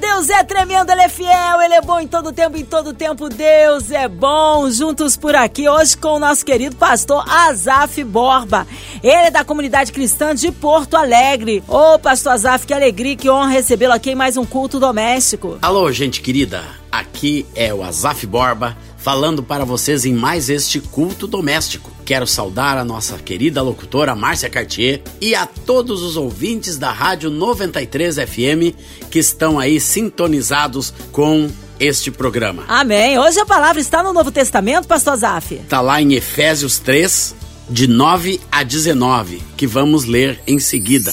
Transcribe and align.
Deus 0.00 0.30
é 0.30 0.42
tremendo, 0.42 0.90
Ele 0.90 1.02
é 1.02 1.08
fiel, 1.08 1.60
Ele 1.62 1.74
é 1.74 1.82
bom 1.82 2.00
em 2.00 2.08
todo 2.08 2.32
tempo, 2.32 2.56
em 2.56 2.64
todo 2.64 2.94
tempo 2.94 3.28
Deus 3.28 3.90
é 3.90 4.08
bom. 4.08 4.70
Juntos 4.70 5.14
por 5.14 5.34
aqui, 5.34 5.68
hoje 5.68 5.96
com 5.96 6.16
o 6.16 6.18
nosso 6.18 6.44
querido 6.44 6.74
pastor 6.74 7.22
Azaf 7.28 8.02
Borba. 8.02 8.66
Ele 9.02 9.26
é 9.26 9.30
da 9.30 9.44
comunidade 9.44 9.92
cristã 9.92 10.34
de 10.34 10.50
Porto 10.50 10.96
Alegre. 10.96 11.62
Ô, 11.68 11.98
pastor 11.98 12.32
Azaf, 12.32 12.66
que 12.66 12.72
alegria, 12.72 13.14
que 13.14 13.28
honra 13.28 13.48
recebê-lo 13.48 13.92
aqui 13.92 14.12
em 14.12 14.14
mais 14.14 14.38
um 14.38 14.46
culto 14.46 14.80
doméstico. 14.80 15.58
Alô, 15.60 15.92
gente 15.92 16.22
querida, 16.22 16.64
aqui 16.90 17.46
é 17.54 17.72
o 17.74 17.82
Azaf 17.82 18.26
Borba 18.26 18.76
falando 19.00 19.42
para 19.42 19.64
vocês 19.64 20.04
em 20.04 20.14
mais 20.14 20.48
este 20.48 20.78
culto 20.78 21.26
doméstico. 21.26 21.90
Quero 22.04 22.26
saudar 22.26 22.76
a 22.76 22.84
nossa 22.84 23.16
querida 23.18 23.62
locutora 23.62 24.14
Márcia 24.14 24.50
Cartier 24.50 25.02
e 25.20 25.34
a 25.34 25.46
todos 25.46 26.02
os 26.02 26.16
ouvintes 26.16 26.76
da 26.76 26.92
Rádio 26.92 27.30
93 27.30 28.16
FM 28.16 28.76
que 29.10 29.18
estão 29.18 29.58
aí 29.58 29.80
sintonizados 29.80 30.92
com 31.10 31.50
este 31.78 32.10
programa. 32.10 32.64
Amém. 32.68 33.18
Hoje 33.18 33.40
a 33.40 33.46
palavra 33.46 33.80
está 33.80 34.02
no 34.02 34.12
Novo 34.12 34.30
Testamento, 34.30 34.86
pastor 34.86 35.16
Zaf. 35.16 35.54
Está 35.54 35.80
lá 35.80 36.00
em 36.02 36.12
Efésios 36.12 36.78
3, 36.78 37.34
de 37.70 37.86
9 37.86 38.38
a 38.52 38.62
19, 38.62 39.42
que 39.56 39.66
vamos 39.66 40.04
ler 40.04 40.40
em 40.46 40.58
seguida. 40.58 41.10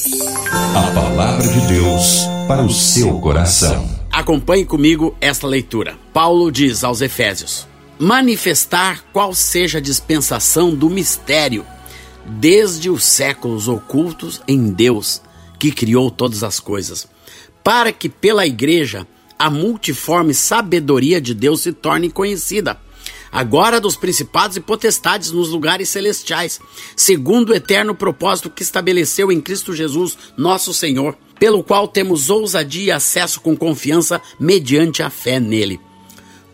A 0.52 0.92
palavra 0.92 1.48
de 1.48 1.68
Deus 1.68 2.26
para 2.48 2.64
o 2.64 2.70
seu 2.70 3.18
coração. 3.20 3.90
Acompanhe 4.12 4.66
comigo 4.66 5.16
esta 5.22 5.48
leitura. 5.48 5.96
Paulo 6.12 6.52
diz 6.52 6.84
aos 6.84 7.02
Efésios: 7.02 7.68
manifestar 8.00 9.04
qual 9.12 9.34
seja 9.34 9.80
a 9.80 9.82
dispensação 9.82 10.76
do 10.76 10.90
mistério, 10.90 11.66
desde 12.26 12.90
os 12.90 13.04
séculos 13.04 13.68
ocultos 13.68 14.42
em 14.48 14.72
Deus, 14.72 15.22
que 15.60 15.72
criou 15.72 16.12
todas 16.12 16.44
as 16.44 16.60
coisas, 16.60 17.08
para 17.64 17.92
que 17.92 18.10
pela 18.10 18.46
igreja 18.46 19.08
a 19.40 19.50
multiforme 19.50 20.34
sabedoria 20.34 21.22
de 21.22 21.34
Deus 21.34 21.62
se 21.62 21.72
torne 21.72 22.10
conhecida, 22.10 22.80
agora 23.32 23.80
dos 23.80 23.96
principados 23.96 24.58
e 24.58 24.60
potestades 24.60 25.32
nos 25.32 25.50
lugares 25.50 25.90
celestiais, 25.90 26.60
segundo 26.96 27.50
o 27.50 27.56
eterno 27.56 27.96
propósito 27.96 28.50
que 28.50 28.64
estabeleceu 28.64 29.32
em 29.32 29.40
Cristo 29.40 29.74
Jesus, 29.74 30.18
nosso 30.36 30.74
Senhor, 30.74 31.18
pelo 31.40 31.64
qual 31.64 31.88
temos 31.88 32.30
ousadia 32.30 32.86
e 32.86 32.92
acesso 32.92 33.40
com 33.42 33.56
confiança 33.56 34.22
mediante 34.40 35.04
a 35.04 35.10
fé 35.10 35.40
nele. 35.40 35.87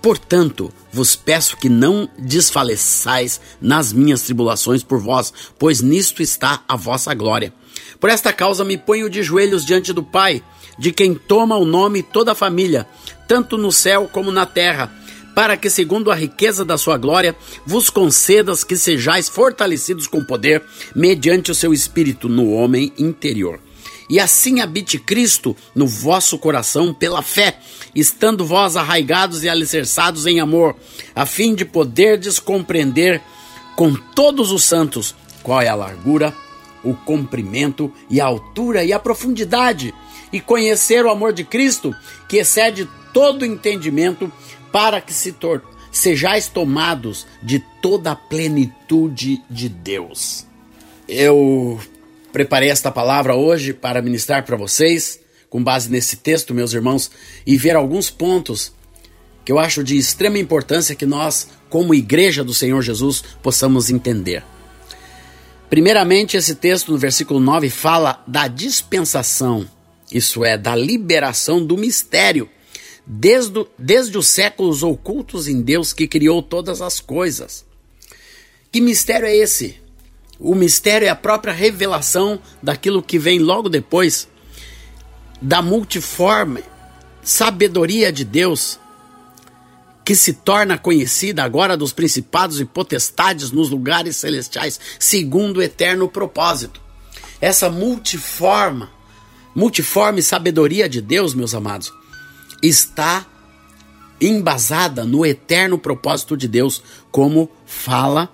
Portanto, 0.03 0.69
vos 0.91 1.15
peço 1.15 1.55
que 1.55 1.69
não 1.69 2.09
desfaleçais 2.19 3.39
nas 3.61 3.93
minhas 3.93 4.23
tribulações 4.23 4.83
por 4.83 4.99
vós, 4.99 5.33
pois 5.57 5.79
nisto 5.79 6.21
está 6.21 6.61
a 6.67 6.75
vossa 6.75 7.13
glória. 7.13 7.53
Por 8.01 8.09
esta 8.09 8.33
causa 8.33 8.65
me 8.65 8.77
ponho 8.77 9.09
de 9.09 9.23
joelhos 9.23 9.65
diante 9.65 9.93
do 9.93 10.03
Pai, 10.03 10.43
de 10.77 10.91
quem 10.91 11.15
toma 11.15 11.55
o 11.55 11.63
nome 11.63 12.03
toda 12.03 12.33
a 12.33 12.35
família, 12.35 12.85
tanto 13.29 13.57
no 13.57 13.71
céu 13.71 14.09
como 14.11 14.29
na 14.29 14.45
terra, 14.45 14.91
para 15.33 15.55
que, 15.55 15.69
segundo 15.69 16.11
a 16.11 16.15
riqueza 16.15 16.65
da 16.65 16.77
sua 16.77 16.97
glória, 16.97 17.33
vos 17.65 17.89
concedas 17.89 18.61
que 18.61 18.75
sejais 18.75 19.29
fortalecidos 19.29 20.05
com 20.05 20.21
poder, 20.21 20.61
mediante 20.93 21.49
o 21.49 21.55
seu 21.55 21.73
espírito 21.73 22.27
no 22.27 22.51
homem 22.51 22.91
interior 22.97 23.57
e 24.09 24.19
assim 24.19 24.59
habite 24.59 24.99
Cristo 24.99 25.55
no 25.73 25.87
vosso 25.87 26.37
coração 26.37 26.93
pela 26.93 27.21
fé, 27.21 27.59
estando 27.95 28.45
vós 28.45 28.75
arraigados 28.75 29.43
e 29.43 29.49
alicerçados 29.49 30.25
em 30.25 30.39
amor, 30.39 30.75
a 31.15 31.25
fim 31.25 31.55
de 31.55 31.65
poderdes 31.65 32.39
compreender 32.39 33.21
com 33.75 33.93
todos 33.93 34.51
os 34.51 34.63
santos 34.63 35.16
qual 35.41 35.61
é 35.61 35.67
a 35.67 35.75
largura, 35.75 36.33
o 36.83 36.94
comprimento 36.94 37.91
e 38.09 38.19
a 38.19 38.25
altura 38.25 38.83
e 38.83 38.91
a 38.91 39.00
profundidade, 39.00 39.94
e 40.31 40.39
conhecer 40.39 41.05
o 41.05 41.09
amor 41.09 41.31
de 41.31 41.44
Cristo, 41.44 41.95
que 42.28 42.38
excede 42.38 42.88
todo 43.13 43.45
entendimento, 43.45 44.31
para 44.72 44.99
que 44.99 45.13
se 45.13 45.31
tor 45.31 45.61
sejais 45.91 46.47
tomados 46.47 47.28
de 47.41 47.59
toda 47.81 48.11
a 48.11 48.16
plenitude 48.16 49.44
de 49.49 49.69
Deus. 49.69 50.47
Eu 51.07 51.79
Preparei 52.33 52.71
esta 52.71 52.91
palavra 52.91 53.35
hoje 53.35 53.73
para 53.73 54.01
ministrar 54.01 54.44
para 54.44 54.57
vocês, 54.57 55.19
com 55.51 55.63
base 55.63 55.88
nesse 55.88 56.17
texto, 56.17 56.51
meus 56.51 56.73
irmãos, 56.73 57.11
e 57.45 57.55
ver 57.55 57.75
alguns 57.75 58.09
pontos 58.09 58.73
que 59.45 59.51
eu 59.51 59.59
acho 59.59 59.83
de 59.83 59.95
extrema 59.95 60.39
importância 60.39 60.95
que 60.95 61.05
nós, 61.05 61.47
como 61.69 61.93
igreja 61.93 62.43
do 62.43 62.51
Senhor 62.51 62.81
Jesus, 62.81 63.23
possamos 63.43 63.91
entender. 63.91 64.43
Primeiramente, 65.69 66.35
esse 66.35 66.55
texto 66.55 66.91
no 66.91 66.97
versículo 66.97 67.39
9 67.39 67.69
fala 67.69 68.23
da 68.25 68.47
dispensação, 68.47 69.69
isso 70.11 70.43
é, 70.43 70.57
da 70.57 70.75
liberação 70.75 71.63
do 71.63 71.77
mistério, 71.77 72.49
desde, 73.05 73.63
desde 73.77 74.17
os 74.17 74.25
séculos 74.25 74.81
ocultos 74.81 75.47
em 75.47 75.61
Deus 75.61 75.93
que 75.93 76.07
criou 76.07 76.41
todas 76.41 76.81
as 76.81 76.99
coisas. 76.99 77.63
Que 78.72 78.81
mistério 78.81 79.27
é 79.27 79.35
esse? 79.35 79.82
O 80.43 80.53
mistério 80.53 81.07
é 81.07 81.09
a 81.09 81.15
própria 81.15 81.53
revelação 81.53 82.37
daquilo 82.61 83.01
que 83.01 83.17
vem 83.17 83.39
logo 83.39 83.69
depois, 83.69 84.27
da 85.41 85.61
multiforme 85.61 86.61
sabedoria 87.23 88.11
de 88.11 88.25
Deus, 88.25 88.77
que 90.03 90.13
se 90.13 90.33
torna 90.33 90.77
conhecida 90.77 91.45
agora 91.45 91.77
dos 91.77 91.93
principados 91.93 92.59
e 92.59 92.65
potestades 92.65 93.51
nos 93.51 93.69
lugares 93.69 94.17
celestiais, 94.17 94.77
segundo 94.99 95.57
o 95.57 95.61
eterno 95.61 96.09
propósito. 96.09 96.81
Essa 97.39 97.69
multiforma, 97.69 98.91
multiforme 99.55 100.21
sabedoria 100.21 100.89
de 100.89 100.99
Deus, 100.99 101.33
meus 101.33 101.55
amados, 101.55 101.93
está 102.61 103.25
embasada 104.19 105.05
no 105.05 105.25
eterno 105.25 105.77
propósito 105.77 106.35
de 106.35 106.49
Deus, 106.49 106.83
como 107.09 107.49
fala 107.65 108.29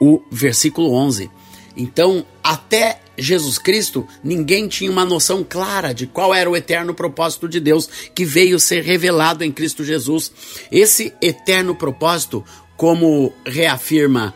o 0.00 0.22
versículo 0.30 0.92
11. 0.92 1.30
Então, 1.76 2.24
até 2.42 3.00
Jesus 3.18 3.58
Cristo, 3.58 4.06
ninguém 4.22 4.68
tinha 4.68 4.90
uma 4.90 5.04
noção 5.04 5.44
clara 5.48 5.92
de 5.92 6.06
qual 6.06 6.34
era 6.34 6.48
o 6.48 6.56
eterno 6.56 6.94
propósito 6.94 7.48
de 7.48 7.60
Deus 7.60 7.88
que 8.14 8.24
veio 8.24 8.58
ser 8.58 8.82
revelado 8.82 9.44
em 9.44 9.52
Cristo 9.52 9.84
Jesus. 9.84 10.32
Esse 10.70 11.12
eterno 11.20 11.74
propósito, 11.74 12.44
como 12.76 13.32
reafirma 13.44 14.34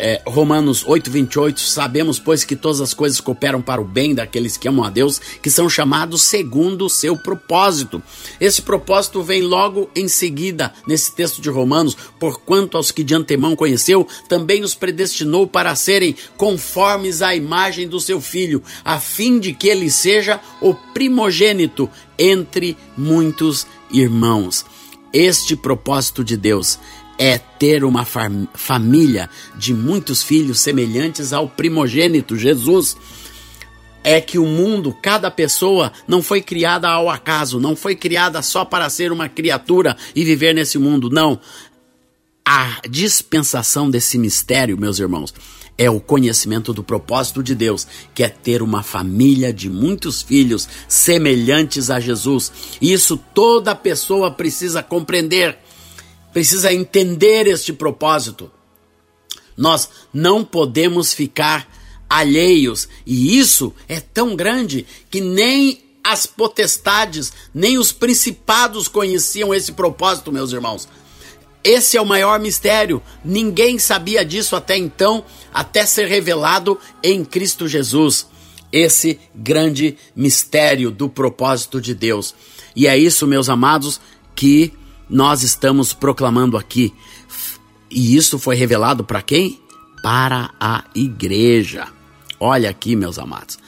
é, 0.00 0.22
Romanos 0.26 0.82
8, 0.86 1.10
28, 1.10 1.60
sabemos, 1.60 2.18
pois, 2.18 2.42
que 2.42 2.56
todas 2.56 2.80
as 2.80 2.94
coisas 2.94 3.20
cooperam 3.20 3.60
para 3.60 3.80
o 3.80 3.84
bem 3.84 4.14
daqueles 4.14 4.56
que 4.56 4.66
amam 4.66 4.84
a 4.84 4.88
Deus, 4.88 5.20
que 5.42 5.50
são 5.50 5.68
chamados 5.68 6.22
segundo 6.22 6.86
o 6.86 6.90
seu 6.90 7.16
propósito. 7.16 8.02
Esse 8.40 8.62
propósito 8.62 9.22
vem 9.22 9.42
logo 9.42 9.90
em 9.94 10.08
seguida, 10.08 10.72
nesse 10.86 11.14
texto 11.14 11.42
de 11.42 11.50
Romanos, 11.50 11.96
porquanto 12.18 12.78
aos 12.78 12.90
que 12.90 13.04
de 13.04 13.14
antemão 13.14 13.54
conheceu, 13.54 14.08
também 14.26 14.62
os 14.62 14.74
predestinou 14.74 15.46
para 15.46 15.74
serem 15.74 16.16
conformes 16.36 17.20
à 17.20 17.34
imagem 17.34 17.86
do 17.86 18.00
seu 18.00 18.22
filho, 18.22 18.62
a 18.82 18.98
fim 18.98 19.38
de 19.38 19.52
que 19.52 19.68
ele 19.68 19.90
seja 19.90 20.40
o 20.62 20.74
primogênito 20.74 21.90
entre 22.18 22.76
muitos 22.96 23.66
irmãos. 23.92 24.64
Este 25.12 25.56
propósito 25.56 26.22
de 26.22 26.36
Deus 26.36 26.78
é 27.22 27.36
ter 27.36 27.84
uma 27.84 28.06
fam 28.06 28.48
família 28.54 29.28
de 29.54 29.74
muitos 29.74 30.22
filhos 30.22 30.58
semelhantes 30.58 31.34
ao 31.34 31.46
primogênito 31.46 32.34
Jesus. 32.34 32.96
É 34.02 34.22
que 34.22 34.38
o 34.38 34.46
mundo, 34.46 34.96
cada 35.02 35.30
pessoa, 35.30 35.92
não 36.08 36.22
foi 36.22 36.40
criada 36.40 36.88
ao 36.88 37.10
acaso, 37.10 37.60
não 37.60 37.76
foi 37.76 37.94
criada 37.94 38.40
só 38.40 38.64
para 38.64 38.88
ser 38.88 39.12
uma 39.12 39.28
criatura 39.28 39.94
e 40.16 40.24
viver 40.24 40.54
nesse 40.54 40.78
mundo, 40.78 41.10
não. 41.10 41.38
A 42.42 42.80
dispensação 42.88 43.90
desse 43.90 44.16
mistério, 44.16 44.78
meus 44.78 44.98
irmãos, 44.98 45.34
é 45.76 45.90
o 45.90 46.00
conhecimento 46.00 46.72
do 46.72 46.82
propósito 46.82 47.42
de 47.42 47.54
Deus, 47.54 47.86
que 48.14 48.22
é 48.22 48.30
ter 48.30 48.62
uma 48.62 48.82
família 48.82 49.52
de 49.52 49.68
muitos 49.68 50.22
filhos 50.22 50.66
semelhantes 50.88 51.90
a 51.90 52.00
Jesus. 52.00 52.50
Isso 52.80 53.18
toda 53.34 53.74
pessoa 53.74 54.30
precisa 54.30 54.82
compreender 54.82 55.58
precisa 56.32 56.72
entender 56.72 57.46
este 57.46 57.72
propósito. 57.72 58.50
Nós 59.56 59.88
não 60.12 60.44
podemos 60.44 61.12
ficar 61.12 61.68
alheios, 62.08 62.88
e 63.06 63.38
isso 63.38 63.72
é 63.88 64.00
tão 64.00 64.34
grande 64.34 64.86
que 65.10 65.20
nem 65.20 65.82
as 66.02 66.26
potestades, 66.26 67.32
nem 67.54 67.78
os 67.78 67.92
principados 67.92 68.88
conheciam 68.88 69.54
esse 69.54 69.72
propósito, 69.72 70.32
meus 70.32 70.52
irmãos. 70.52 70.88
Esse 71.62 71.98
é 71.98 72.00
o 72.00 72.06
maior 72.06 72.40
mistério. 72.40 73.02
Ninguém 73.22 73.78
sabia 73.78 74.24
disso 74.24 74.56
até 74.56 74.78
então, 74.78 75.22
até 75.52 75.84
ser 75.84 76.08
revelado 76.08 76.78
em 77.02 77.22
Cristo 77.22 77.68
Jesus. 77.68 78.26
esse 78.72 79.18
grande 79.34 79.96
mistério 80.14 80.90
do 80.90 81.08
propósito 81.08 81.80
de 81.80 81.94
Deus. 81.94 82.34
E 82.74 82.86
é 82.86 82.96
isso, 82.96 83.26
meus 83.26 83.48
amados, 83.48 84.00
que 84.34 84.72
nós 85.10 85.42
estamos 85.42 85.92
proclamando 85.92 86.56
aqui. 86.56 86.94
E 87.90 88.16
isso 88.16 88.38
foi 88.38 88.54
revelado 88.54 89.02
para 89.04 89.20
quem? 89.20 89.60
Para 90.02 90.50
a 90.60 90.84
igreja. 90.94 91.88
Olha 92.38 92.70
aqui, 92.70 92.94
meus 92.94 93.18
amados. 93.18 93.58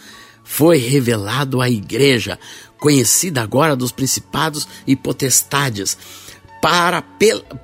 Foi 0.44 0.78
revelado 0.78 1.60
à 1.60 1.68
igreja, 1.68 2.38
conhecida 2.78 3.42
agora 3.42 3.74
dos 3.74 3.90
principados 3.90 4.68
e 4.86 4.94
potestades, 4.94 5.98
para, 6.60 7.02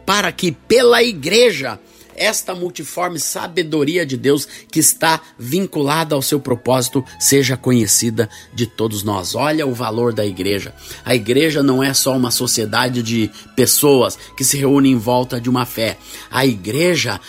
para 0.04 0.32
que 0.32 0.50
pela 0.50 1.02
igreja 1.02 1.78
esta 2.19 2.55
multiforme 2.55 3.19
sabedoria 3.19 4.05
de 4.05 4.17
Deus 4.17 4.47
que 4.70 4.81
está 4.81 5.20
vinculada 5.38 6.15
ao 6.15 6.23
seu 6.23 6.41
propósito 6.41 7.05
seja 7.19 7.56
conhecida 7.56 8.29
de 8.53 8.67
todos 8.67 9.03
nós. 9.03 9.35
Olha 9.35 9.67
o 9.67 9.73
valor 9.73 10.12
da 10.12 10.26
igreja. 10.26 10.75
A 11.05 11.15
igreja 11.15 11.62
não 11.62 11.82
é 11.82 11.94
só 11.94 12.17
uma 12.17 12.31
sociedade 12.31 13.03
de 13.03 13.31
pessoas 13.55 14.19
que 14.37 14.44
se 14.44 14.56
reúnem 14.59 14.93
em 14.93 14.99
volta 14.99 15.41
de 15.41 15.49
uma 15.49 15.65
fé. 15.65 15.97
A 16.31 16.44
igreja 16.44 17.20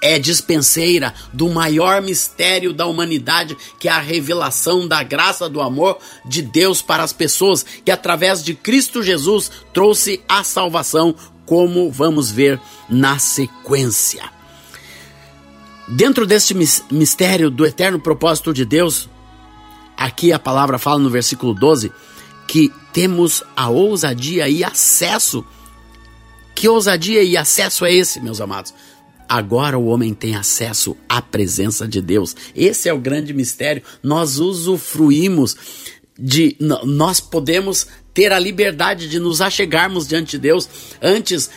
é 0.00 0.18
dispenseira 0.18 1.12
do 1.32 1.48
maior 1.48 2.00
mistério 2.00 2.72
da 2.72 2.86
humanidade, 2.86 3.56
que 3.78 3.88
é 3.88 3.90
a 3.90 4.00
revelação 4.00 4.86
da 4.86 5.02
graça 5.02 5.48
do 5.48 5.60
amor 5.60 5.98
de 6.24 6.42
Deus 6.42 6.80
para 6.80 7.02
as 7.02 7.12
pessoas, 7.12 7.64
que 7.84 7.90
através 7.90 8.42
de 8.42 8.54
Cristo 8.54 9.02
Jesus 9.02 9.50
trouxe 9.72 10.20
a 10.28 10.44
salvação 10.44 11.14
como 11.48 11.90
vamos 11.90 12.30
ver 12.30 12.60
na 12.90 13.18
sequência. 13.18 14.22
Dentro 15.88 16.26
deste 16.26 16.54
mistério 16.54 17.50
do 17.50 17.64
eterno 17.64 17.98
propósito 17.98 18.52
de 18.52 18.66
Deus, 18.66 19.08
aqui 19.96 20.30
a 20.30 20.38
palavra 20.38 20.78
fala 20.78 20.98
no 20.98 21.08
versículo 21.08 21.54
12 21.54 21.90
que 22.46 22.70
temos 22.92 23.42
a 23.56 23.70
ousadia 23.70 24.46
e 24.46 24.62
acesso. 24.62 25.42
Que 26.54 26.68
ousadia 26.68 27.22
e 27.22 27.34
acesso 27.34 27.86
é 27.86 27.94
esse, 27.94 28.20
meus 28.20 28.42
amados? 28.42 28.74
Agora 29.26 29.78
o 29.78 29.86
homem 29.86 30.12
tem 30.12 30.34
acesso 30.34 30.94
à 31.08 31.22
presença 31.22 31.88
de 31.88 32.02
Deus. 32.02 32.36
Esse 32.54 32.90
é 32.90 32.92
o 32.92 32.98
grande 32.98 33.32
mistério. 33.32 33.82
Nós 34.02 34.38
usufruímos 34.38 35.56
de 36.18 36.56
nós 36.84 37.20
podemos 37.20 37.86
ter 38.12 38.32
a 38.32 38.38
liberdade 38.38 39.08
de 39.08 39.20
nos 39.20 39.40
achegarmos 39.40 40.08
diante 40.08 40.32
de 40.32 40.38
Deus. 40.38 40.68
Antes 41.00 41.48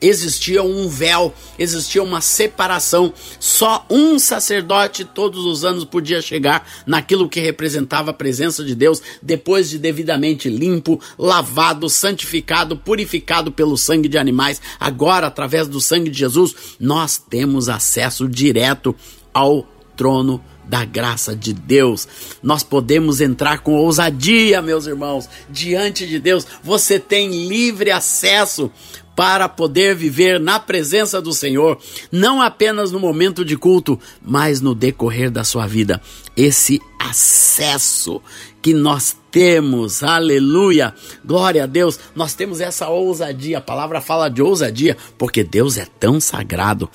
existia 0.00 0.62
um 0.62 0.86
véu, 0.86 1.32
existia 1.58 2.02
uma 2.02 2.20
separação. 2.20 3.12
Só 3.40 3.86
um 3.88 4.18
sacerdote 4.18 5.04
todos 5.04 5.46
os 5.46 5.64
anos 5.64 5.84
podia 5.84 6.20
chegar 6.20 6.68
naquilo 6.86 7.28
que 7.28 7.40
representava 7.40 8.10
a 8.10 8.14
presença 8.14 8.62
de 8.62 8.74
Deus, 8.74 9.00
depois 9.22 9.70
de 9.70 9.78
devidamente 9.78 10.50
limpo, 10.50 11.00
lavado, 11.18 11.88
santificado, 11.88 12.76
purificado 12.76 13.50
pelo 13.50 13.78
sangue 13.78 14.08
de 14.08 14.18
animais. 14.18 14.60
Agora, 14.78 15.28
através 15.28 15.68
do 15.68 15.80
sangue 15.80 16.10
de 16.10 16.18
Jesus, 16.18 16.54
nós 16.78 17.16
temos 17.16 17.68
acesso 17.70 18.28
direto 18.28 18.94
ao 19.32 19.66
trono 19.96 20.42
da 20.66 20.84
graça 20.84 21.34
de 21.34 21.52
Deus. 21.52 22.06
Nós 22.42 22.62
podemos 22.62 23.20
entrar 23.20 23.58
com 23.58 23.74
ousadia, 23.74 24.62
meus 24.62 24.86
irmãos, 24.86 25.28
diante 25.48 26.06
de 26.06 26.18
Deus. 26.18 26.46
Você 26.62 26.98
tem 26.98 27.46
livre 27.46 27.90
acesso 27.90 28.70
para 29.14 29.48
poder 29.48 29.94
viver 29.94 30.40
na 30.40 30.58
presença 30.58 31.20
do 31.20 31.32
Senhor, 31.32 31.78
não 32.10 32.42
apenas 32.42 32.90
no 32.90 32.98
momento 32.98 33.44
de 33.44 33.56
culto, 33.56 33.98
mas 34.22 34.60
no 34.60 34.74
decorrer 34.74 35.30
da 35.30 35.44
sua 35.44 35.66
vida. 35.66 36.00
Esse 36.36 36.80
acesso 36.98 38.20
que 38.60 38.72
nós 38.72 39.16
temos, 39.30 40.02
aleluia, 40.02 40.94
glória 41.24 41.64
a 41.64 41.66
Deus, 41.66 41.98
nós 42.14 42.34
temos 42.34 42.60
essa 42.60 42.88
ousadia, 42.88 43.58
a 43.58 43.60
palavra 43.60 44.00
fala 44.00 44.30
de 44.30 44.40
ousadia, 44.40 44.96
porque 45.18 45.44
Deus 45.44 45.76
é 45.76 45.86
tão 46.00 46.18
sagrado, 46.18 46.88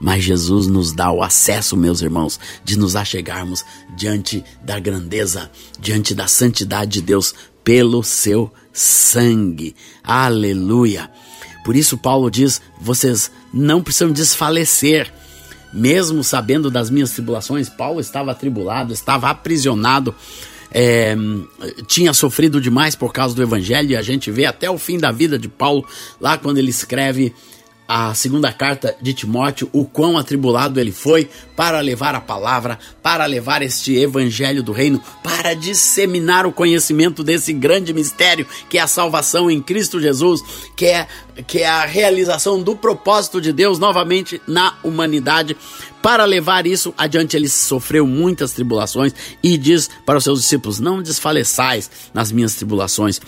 mas 0.00 0.22
Jesus 0.22 0.66
nos 0.66 0.92
dá 0.92 1.10
o 1.10 1.22
acesso, 1.22 1.76
meus 1.76 2.02
irmãos, 2.02 2.38
de 2.62 2.78
nos 2.78 2.94
achegarmos 2.94 3.64
diante 3.96 4.44
da 4.62 4.78
grandeza, 4.78 5.50
diante 5.80 6.14
da 6.14 6.26
santidade 6.26 6.92
de 6.92 7.02
Deus, 7.02 7.34
pelo 7.64 8.02
seu 8.02 8.52
sangue, 8.70 9.74
aleluia. 10.02 11.10
Por 11.64 11.74
isso, 11.74 11.96
Paulo 11.96 12.30
diz: 12.30 12.60
vocês 12.78 13.30
não 13.52 13.82
precisam 13.82 14.12
desfalecer. 14.12 15.12
Mesmo 15.72 16.22
sabendo 16.22 16.70
das 16.70 16.88
minhas 16.88 17.10
tribulações, 17.10 17.68
Paulo 17.68 17.98
estava 17.98 18.30
atribulado, 18.30 18.92
estava 18.92 19.28
aprisionado, 19.28 20.14
é, 20.70 21.16
tinha 21.88 22.14
sofrido 22.14 22.60
demais 22.60 22.94
por 22.94 23.12
causa 23.12 23.34
do 23.34 23.42
evangelho, 23.42 23.90
e 23.90 23.96
a 23.96 24.02
gente 24.02 24.30
vê 24.30 24.46
até 24.46 24.70
o 24.70 24.78
fim 24.78 24.98
da 24.98 25.10
vida 25.10 25.36
de 25.36 25.48
Paulo, 25.48 25.84
lá 26.20 26.38
quando 26.38 26.58
ele 26.58 26.70
escreve 26.70 27.34
a 27.86 28.14
segunda 28.14 28.52
carta 28.52 28.96
de 29.00 29.12
Timóteo, 29.12 29.68
o 29.72 29.84
quão 29.84 30.16
atribulado 30.16 30.80
ele 30.80 30.92
foi 30.92 31.28
para 31.54 31.80
levar 31.80 32.14
a 32.14 32.20
palavra, 32.20 32.78
para 33.02 33.26
levar 33.26 33.62
este 33.62 33.94
evangelho 33.94 34.62
do 34.62 34.72
reino, 34.72 35.02
para 35.22 35.54
disseminar 35.54 36.46
o 36.46 36.52
conhecimento 36.52 37.22
desse 37.22 37.52
grande 37.52 37.92
mistério 37.92 38.46
que 38.68 38.78
é 38.78 38.80
a 38.80 38.86
salvação 38.86 39.50
em 39.50 39.60
Cristo 39.60 40.00
Jesus, 40.00 40.42
que 40.74 40.86
é, 40.86 41.06
que 41.46 41.58
é 41.58 41.68
a 41.68 41.84
realização 41.84 42.62
do 42.62 42.74
propósito 42.74 43.40
de 43.40 43.52
Deus 43.52 43.78
novamente 43.78 44.40
na 44.46 44.78
humanidade. 44.82 45.56
Para 46.02 46.24
levar 46.24 46.66
isso 46.66 46.92
adiante, 46.96 47.36
ele 47.36 47.48
sofreu 47.48 48.06
muitas 48.06 48.52
tribulações 48.52 49.14
e 49.42 49.56
diz 49.56 49.90
para 50.04 50.18
os 50.18 50.24
seus 50.24 50.40
discípulos: 50.40 50.80
Não 50.80 51.02
desfaleçais 51.02 51.90
nas 52.12 52.32
minhas 52.32 52.54
tribulações, 52.54 53.20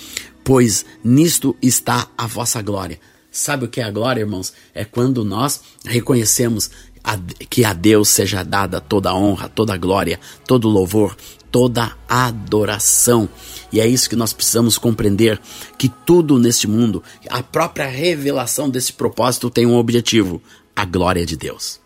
pois 0.44 0.84
nisto 1.02 1.56
está 1.62 2.08
a 2.16 2.26
vossa 2.26 2.60
glória. 2.62 2.98
Sabe 3.36 3.66
o 3.66 3.68
que 3.68 3.82
é 3.82 3.84
a 3.84 3.90
glória, 3.90 4.20
irmãos? 4.20 4.54
É 4.74 4.82
quando 4.82 5.22
nós 5.22 5.60
reconhecemos 5.84 6.70
a, 7.04 7.18
que 7.50 7.66
a 7.66 7.74
Deus 7.74 8.08
seja 8.08 8.42
dada 8.42 8.80
toda 8.80 9.10
a 9.10 9.14
honra, 9.14 9.46
toda 9.46 9.74
a 9.74 9.76
glória, 9.76 10.18
todo 10.46 10.66
o 10.66 10.70
louvor, 10.70 11.14
toda 11.52 11.94
a 12.08 12.26
adoração. 12.28 13.28
E 13.70 13.78
é 13.78 13.86
isso 13.86 14.08
que 14.08 14.16
nós 14.16 14.32
precisamos 14.32 14.78
compreender: 14.78 15.38
que 15.76 15.86
tudo 15.86 16.38
neste 16.38 16.66
mundo, 16.66 17.02
a 17.28 17.42
própria 17.42 17.86
revelação 17.86 18.70
desse 18.70 18.94
propósito 18.94 19.50
tem 19.50 19.66
um 19.66 19.76
objetivo: 19.76 20.42
a 20.74 20.86
glória 20.86 21.26
de 21.26 21.36
Deus. 21.36 21.78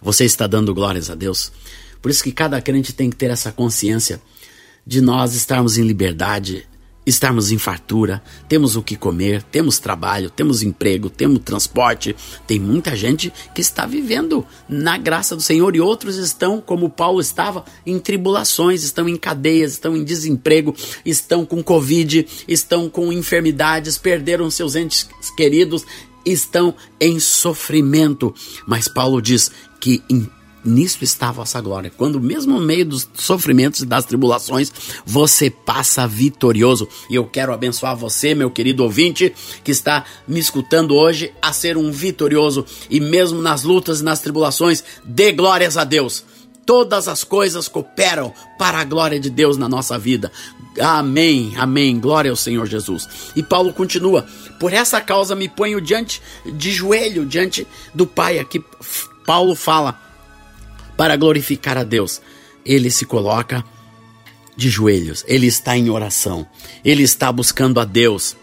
Você 0.00 0.24
está 0.24 0.46
dando 0.46 0.74
glórias 0.74 1.10
a 1.10 1.14
Deus? 1.14 1.52
Por 2.00 2.10
isso 2.10 2.24
que 2.24 2.32
cada 2.32 2.58
crente 2.62 2.94
tem 2.94 3.10
que 3.10 3.16
ter 3.16 3.30
essa 3.30 3.52
consciência 3.52 4.18
de 4.86 5.02
nós 5.02 5.34
estarmos 5.34 5.76
em 5.76 5.82
liberdade, 5.82 6.66
estarmos 7.08 7.50
em 7.50 7.58
fartura, 7.58 8.22
temos 8.48 8.76
o 8.76 8.82
que 8.82 8.96
comer, 8.96 9.42
temos 9.42 9.78
trabalho, 9.78 10.30
temos 10.30 10.62
emprego, 10.62 11.08
temos 11.08 11.40
transporte. 11.42 12.14
Tem 12.46 12.58
muita 12.58 12.94
gente 12.94 13.32
que 13.54 13.60
está 13.60 13.86
vivendo 13.86 14.46
na 14.68 14.96
graça 14.96 15.34
do 15.34 15.42
Senhor 15.42 15.74
e 15.74 15.80
outros 15.80 16.16
estão, 16.16 16.60
como 16.60 16.90
Paulo 16.90 17.20
estava, 17.20 17.64
em 17.86 17.98
tribulações, 17.98 18.82
estão 18.82 19.08
em 19.08 19.16
cadeias, 19.16 19.72
estão 19.72 19.96
em 19.96 20.04
desemprego, 20.04 20.74
estão 21.04 21.44
com 21.46 21.62
Covid, 21.62 22.26
estão 22.46 22.88
com 22.88 23.12
enfermidades, 23.12 23.96
perderam 23.96 24.50
seus 24.50 24.76
entes 24.76 25.08
queridos, 25.36 25.84
estão 26.24 26.74
em 27.00 27.18
sofrimento. 27.18 28.34
Mas 28.66 28.88
Paulo 28.88 29.22
diz 29.22 29.50
que 29.80 30.02
em 30.10 30.28
Nisso 30.64 31.04
está 31.04 31.28
a 31.28 31.32
vossa 31.32 31.60
glória. 31.60 31.92
Quando, 31.96 32.20
mesmo 32.20 32.58
no 32.58 32.66
meio 32.66 32.84
dos 32.84 33.08
sofrimentos 33.14 33.80
e 33.80 33.86
das 33.86 34.04
tribulações, 34.04 34.72
você 35.06 35.48
passa 35.50 36.06
vitorioso. 36.06 36.88
E 37.08 37.14
eu 37.14 37.24
quero 37.24 37.52
abençoar 37.52 37.96
você, 37.96 38.34
meu 38.34 38.50
querido 38.50 38.82
ouvinte, 38.82 39.32
que 39.62 39.70
está 39.70 40.04
me 40.26 40.40
escutando 40.40 40.94
hoje, 40.94 41.32
a 41.40 41.52
ser 41.52 41.76
um 41.76 41.92
vitorioso. 41.92 42.66
E 42.90 43.00
mesmo 43.00 43.40
nas 43.40 43.62
lutas 43.62 44.00
e 44.00 44.04
nas 44.04 44.20
tribulações, 44.20 44.82
dê 45.04 45.32
glórias 45.32 45.76
a 45.76 45.84
Deus. 45.84 46.24
Todas 46.66 47.08
as 47.08 47.24
coisas 47.24 47.66
cooperam 47.66 48.34
para 48.58 48.80
a 48.80 48.84
glória 48.84 49.18
de 49.18 49.30
Deus 49.30 49.56
na 49.56 49.68
nossa 49.68 49.98
vida. 49.98 50.30
Amém, 50.78 51.54
amém. 51.56 51.98
Glória 51.98 52.30
ao 52.30 52.36
Senhor 52.36 52.66
Jesus. 52.66 53.08
E 53.34 53.42
Paulo 53.42 53.72
continua: 53.72 54.26
Por 54.60 54.72
essa 54.72 55.00
causa 55.00 55.34
me 55.34 55.48
ponho 55.48 55.80
diante 55.80 56.20
de 56.44 56.70
joelho, 56.70 57.24
diante 57.24 57.66
do 57.94 58.06
Pai. 58.06 58.38
Aqui 58.38 58.62
Paulo 59.24 59.54
fala 59.54 60.07
para 60.98 61.16
glorificar 61.16 61.78
a 61.78 61.84
Deus. 61.84 62.20
Ele 62.66 62.90
se 62.90 63.06
coloca 63.06 63.64
de 64.56 64.68
joelhos, 64.68 65.24
ele 65.28 65.46
está 65.46 65.78
em 65.78 65.88
oração, 65.88 66.44
ele 66.84 67.04
está 67.04 67.30
buscando 67.30 67.78
a 67.78 67.84
Deus. 67.84 68.36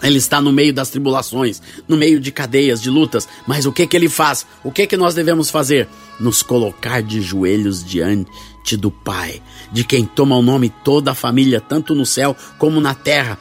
Ele 0.00 0.18
está 0.18 0.40
no 0.40 0.52
meio 0.52 0.74
das 0.74 0.90
tribulações, 0.90 1.62
no 1.86 1.96
meio 1.96 2.18
de 2.18 2.32
cadeias, 2.32 2.82
de 2.82 2.90
lutas, 2.90 3.28
mas 3.46 3.66
o 3.66 3.72
que 3.72 3.86
que 3.86 3.96
ele 3.96 4.08
faz? 4.08 4.44
O 4.64 4.72
que 4.72 4.84
que 4.84 4.96
nós 4.96 5.14
devemos 5.14 5.48
fazer? 5.48 5.88
Nos 6.18 6.42
colocar 6.42 7.00
de 7.00 7.20
joelhos 7.20 7.84
diante 7.84 8.76
do 8.76 8.90
Pai, 8.90 9.40
de 9.70 9.84
quem 9.84 10.04
toma 10.04 10.36
o 10.36 10.42
nome 10.42 10.72
toda 10.84 11.12
a 11.12 11.14
família, 11.14 11.60
tanto 11.60 11.94
no 11.94 12.04
céu 12.04 12.36
como 12.58 12.80
na 12.80 12.96
terra. 12.96 13.38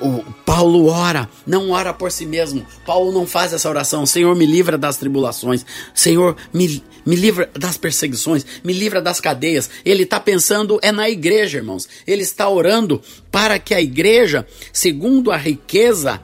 O 0.00 0.24
Paulo 0.44 0.86
ora, 0.86 1.28
não 1.46 1.70
ora 1.70 1.92
por 1.92 2.10
si 2.10 2.26
mesmo. 2.26 2.66
Paulo 2.84 3.12
não 3.12 3.26
faz 3.26 3.52
essa 3.52 3.68
oração. 3.68 4.04
Senhor, 4.04 4.34
me 4.34 4.44
livra 4.44 4.76
das 4.76 4.96
tribulações. 4.96 5.64
Senhor, 5.94 6.36
me, 6.52 6.82
me 7.06 7.14
livra 7.14 7.48
das 7.54 7.76
perseguições. 7.76 8.44
Me 8.64 8.72
livra 8.72 9.00
das 9.00 9.20
cadeias. 9.20 9.70
Ele 9.84 10.02
está 10.02 10.18
pensando 10.18 10.78
é 10.82 10.90
na 10.90 11.08
igreja, 11.08 11.58
irmãos. 11.58 11.88
Ele 12.06 12.22
está 12.22 12.48
orando 12.48 13.00
para 13.30 13.58
que 13.58 13.72
a 13.74 13.80
igreja, 13.80 14.46
segundo 14.72 15.30
a 15.30 15.36
riqueza 15.36 16.20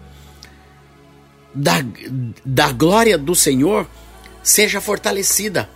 da, 1.54 1.84
da 2.44 2.72
glória 2.72 3.16
do 3.16 3.34
Senhor, 3.34 3.86
seja 4.42 4.80
fortalecida. 4.80 5.70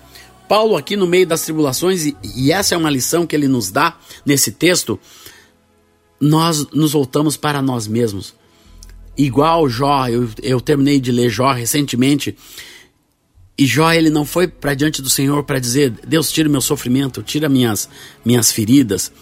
Paulo, 0.48 0.76
aqui 0.76 0.96
no 0.96 1.06
meio 1.06 1.26
das 1.26 1.42
tribulações, 1.42 2.04
e, 2.04 2.16
e 2.36 2.52
essa 2.52 2.74
é 2.74 2.78
uma 2.78 2.90
lição 2.90 3.26
que 3.26 3.34
ele 3.34 3.48
nos 3.48 3.70
dá 3.70 3.96
nesse 4.26 4.52
texto 4.52 5.00
nós 6.20 6.66
nos 6.72 6.92
voltamos 6.92 7.36
para 7.36 7.60
nós 7.60 7.86
mesmos. 7.86 8.34
Igual 9.16 9.68
Jó, 9.68 10.08
eu, 10.08 10.28
eu 10.42 10.60
terminei 10.60 11.00
de 11.00 11.12
ler 11.12 11.30
Jó 11.30 11.52
recentemente, 11.52 12.36
e 13.56 13.66
Jó 13.66 13.92
ele 13.92 14.10
não 14.10 14.24
foi 14.24 14.48
para 14.48 14.74
diante 14.74 15.00
do 15.00 15.08
Senhor 15.08 15.44
para 15.44 15.60
dizer: 15.60 15.90
Deus, 16.06 16.30
tira 16.30 16.48
meu 16.48 16.60
sofrimento, 16.60 17.22
tira 17.22 17.48
minhas, 17.48 17.88
minhas 18.24 18.50
feridas, 18.50 19.12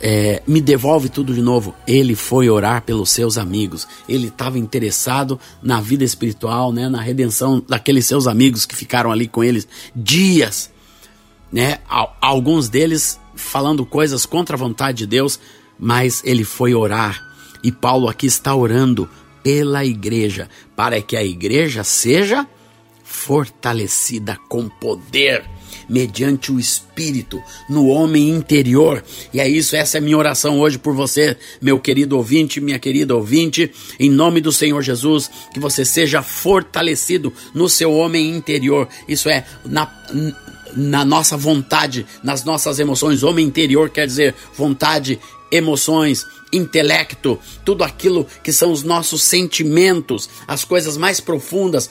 é, 0.00 0.42
me 0.46 0.60
devolve 0.60 1.08
tudo 1.08 1.34
de 1.34 1.42
novo. 1.42 1.74
Ele 1.86 2.14
foi 2.14 2.48
orar 2.48 2.82
pelos 2.82 3.10
seus 3.10 3.36
amigos. 3.36 3.86
Ele 4.08 4.28
estava 4.28 4.58
interessado 4.58 5.40
na 5.60 5.80
vida 5.80 6.04
espiritual, 6.04 6.72
né, 6.72 6.88
na 6.88 7.00
redenção 7.00 7.64
daqueles 7.68 8.06
seus 8.06 8.26
amigos 8.26 8.64
que 8.64 8.76
ficaram 8.76 9.10
ali 9.10 9.26
com 9.26 9.42
eles 9.42 9.66
dias. 9.94 10.70
Né, 11.50 11.78
alguns 12.20 12.68
deles 12.68 13.18
falando 13.34 13.86
coisas 13.86 14.26
contra 14.26 14.56
a 14.56 14.58
vontade 14.58 14.98
de 14.98 15.06
Deus, 15.06 15.38
mas 15.78 16.22
ele 16.24 16.44
foi 16.44 16.74
orar. 16.74 17.22
E 17.62 17.72
Paulo 17.72 18.08
aqui 18.08 18.26
está 18.26 18.54
orando 18.54 19.08
pela 19.42 19.84
igreja, 19.84 20.48
para 20.74 21.00
que 21.02 21.16
a 21.16 21.24
igreja 21.24 21.84
seja 21.84 22.46
fortalecida 23.02 24.38
com 24.48 24.68
poder 24.68 25.44
mediante 25.88 26.52
o 26.52 26.58
espírito 26.58 27.42
no 27.68 27.86
homem 27.88 28.30
interior. 28.30 29.04
E 29.32 29.40
é 29.40 29.48
isso, 29.48 29.76
essa 29.76 29.98
é 29.98 30.00
a 30.00 30.02
minha 30.02 30.16
oração 30.16 30.58
hoje 30.58 30.78
por 30.78 30.94
você, 30.94 31.36
meu 31.60 31.78
querido 31.78 32.16
ouvinte, 32.16 32.60
minha 32.60 32.78
querida 32.78 33.14
ouvinte, 33.14 33.70
em 33.98 34.10
nome 34.10 34.40
do 34.40 34.52
Senhor 34.52 34.82
Jesus, 34.82 35.30
que 35.52 35.60
você 35.60 35.84
seja 35.84 36.22
fortalecido 36.22 37.32
no 37.52 37.68
seu 37.68 37.92
homem 37.92 38.30
interior. 38.30 38.88
Isso 39.08 39.28
é 39.28 39.44
na 39.64 39.90
na 40.76 41.04
nossa 41.04 41.36
vontade, 41.36 42.04
nas 42.22 42.44
nossas 42.44 42.80
emoções. 42.80 43.22
Homem 43.22 43.46
interior 43.46 43.90
quer 43.90 44.06
dizer 44.06 44.34
vontade, 44.56 45.20
emoções, 45.50 46.26
intelecto, 46.52 47.38
tudo 47.64 47.84
aquilo 47.84 48.26
que 48.42 48.52
são 48.52 48.72
os 48.72 48.82
nossos 48.82 49.22
sentimentos, 49.22 50.28
as 50.46 50.64
coisas 50.64 50.96
mais 50.96 51.20
profundas. 51.20 51.90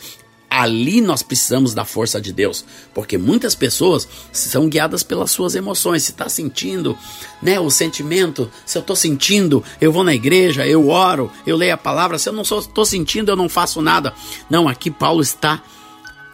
Ali 0.49 1.01
nós 1.01 1.23
precisamos 1.23 1.73
da 1.73 1.83
força 1.83 2.21
de 2.21 2.31
Deus, 2.31 2.63
porque 2.93 3.17
muitas 3.17 3.55
pessoas 3.55 4.07
são 4.31 4.69
guiadas 4.69 5.01
pelas 5.01 5.31
suas 5.31 5.55
emoções. 5.55 6.03
Se 6.03 6.11
está 6.11 6.29
sentindo, 6.29 6.95
né, 7.41 7.59
o 7.59 7.71
sentimento, 7.71 8.51
se 8.63 8.77
eu 8.77 8.81
estou 8.81 8.95
sentindo, 8.95 9.63
eu 9.81 9.91
vou 9.91 10.03
na 10.03 10.13
igreja, 10.13 10.67
eu 10.67 10.89
oro, 10.89 11.31
eu 11.47 11.57
leio 11.57 11.73
a 11.73 11.77
palavra. 11.77 12.19
Se 12.19 12.29
eu 12.29 12.33
não 12.33 12.43
estou 12.43 12.85
sentindo, 12.85 13.31
eu 13.31 13.35
não 13.35 13.49
faço 13.49 13.81
nada. 13.81 14.13
Não, 14.47 14.67
aqui 14.67 14.91
Paulo 14.91 15.23
está 15.23 15.63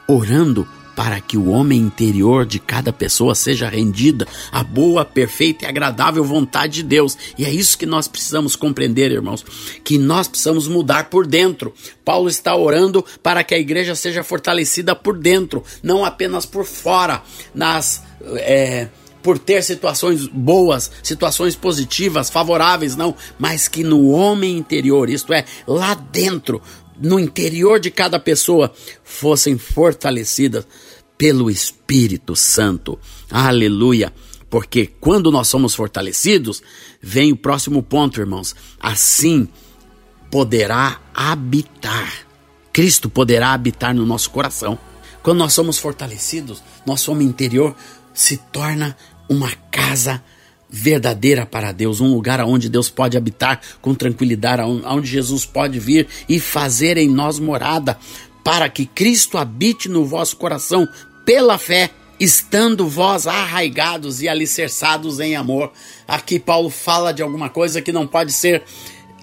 orando 0.05 0.67
para 0.99 1.21
que 1.21 1.37
o 1.37 1.47
homem 1.47 1.79
interior 1.79 2.45
de 2.45 2.59
cada 2.59 2.91
pessoa 2.91 3.33
seja 3.33 3.69
rendida 3.69 4.27
à 4.51 4.65
boa, 4.65 5.05
perfeita 5.05 5.63
e 5.63 5.67
agradável 5.69 6.25
vontade 6.25 6.73
de 6.73 6.83
Deus. 6.83 7.17
E 7.37 7.45
é 7.45 7.49
isso 7.49 7.77
que 7.77 7.85
nós 7.85 8.05
precisamos 8.05 8.53
compreender, 8.53 9.09
irmãos, 9.09 9.45
que 9.81 9.97
nós 9.97 10.27
precisamos 10.27 10.67
mudar 10.67 11.09
por 11.09 11.25
dentro. 11.25 11.73
Paulo 12.03 12.27
está 12.27 12.53
orando 12.53 13.01
para 13.23 13.45
que 13.45 13.55
a 13.55 13.57
igreja 13.57 13.95
seja 13.95 14.25
fortalecida 14.25 14.93
por 14.93 15.17
dentro, 15.17 15.63
não 15.81 16.03
apenas 16.03 16.45
por 16.45 16.65
fora, 16.65 17.23
nas 17.55 18.03
é, 18.35 18.89
por 19.23 19.39
ter 19.39 19.63
situações 19.63 20.27
boas, 20.27 20.91
situações 21.01 21.55
positivas, 21.55 22.29
favoráveis, 22.29 22.97
não, 22.97 23.15
mas 23.37 23.69
que 23.69 23.85
no 23.85 24.09
homem 24.09 24.57
interior, 24.57 25.09
isto 25.09 25.31
é, 25.31 25.45
lá 25.65 25.93
dentro, 25.93 26.61
no 27.01 27.17
interior 27.17 27.79
de 27.79 27.89
cada 27.89 28.19
pessoa, 28.19 28.73
fossem 29.01 29.57
fortalecidas 29.57 30.67
pelo 31.19 31.51
Espírito 31.51 32.33
Santo. 32.33 32.97
Aleluia! 33.29 34.13
Porque 34.49 34.87
quando 35.01 35.29
nós 35.29 35.49
somos 35.49 35.75
fortalecidos, 35.75 36.63
vem 37.01 37.33
o 37.33 37.37
próximo 37.37 37.83
ponto, 37.83 38.21
irmãos. 38.21 38.55
Assim 38.79 39.47
poderá 40.31 41.01
habitar. 41.13 42.25
Cristo 42.71 43.09
poderá 43.09 43.51
habitar 43.51 43.93
no 43.93 44.05
nosso 44.05 44.31
coração. 44.31 44.79
Quando 45.21 45.39
nós 45.39 45.51
somos 45.51 45.77
fortalecidos, 45.77 46.63
nosso 46.85 47.11
homem 47.11 47.27
interior 47.27 47.75
se 48.13 48.37
torna 48.37 48.95
uma 49.27 49.51
casa 49.69 50.23
verdadeira 50.69 51.45
para 51.45 51.73
Deus, 51.73 51.99
um 51.99 52.13
lugar 52.13 52.39
onde 52.41 52.69
Deus 52.69 52.89
pode 52.89 53.17
habitar 53.17 53.59
com 53.81 53.93
tranquilidade, 53.93 54.61
onde 54.61 55.09
Jesus 55.09 55.45
pode 55.45 55.79
vir 55.79 56.07
e 56.29 56.39
fazer 56.39 56.97
em 56.97 57.09
nós 57.09 57.39
morada, 57.39 57.99
para 58.43 58.69
que 58.69 58.85
Cristo 58.85 59.37
habite 59.37 59.89
no 59.89 60.05
vosso 60.05 60.37
coração 60.37 60.87
pela 61.29 61.59
fé, 61.59 61.91
estando 62.19 62.89
vós 62.89 63.27
arraigados 63.27 64.19
e 64.19 64.27
alicerçados 64.27 65.19
em 65.19 65.35
amor. 65.35 65.71
Aqui 66.07 66.39
Paulo 66.39 66.71
fala 66.71 67.13
de 67.13 67.21
alguma 67.21 67.51
coisa 67.51 67.83
que 67.83 67.91
não 67.91 68.07
pode 68.07 68.31
ser 68.31 68.63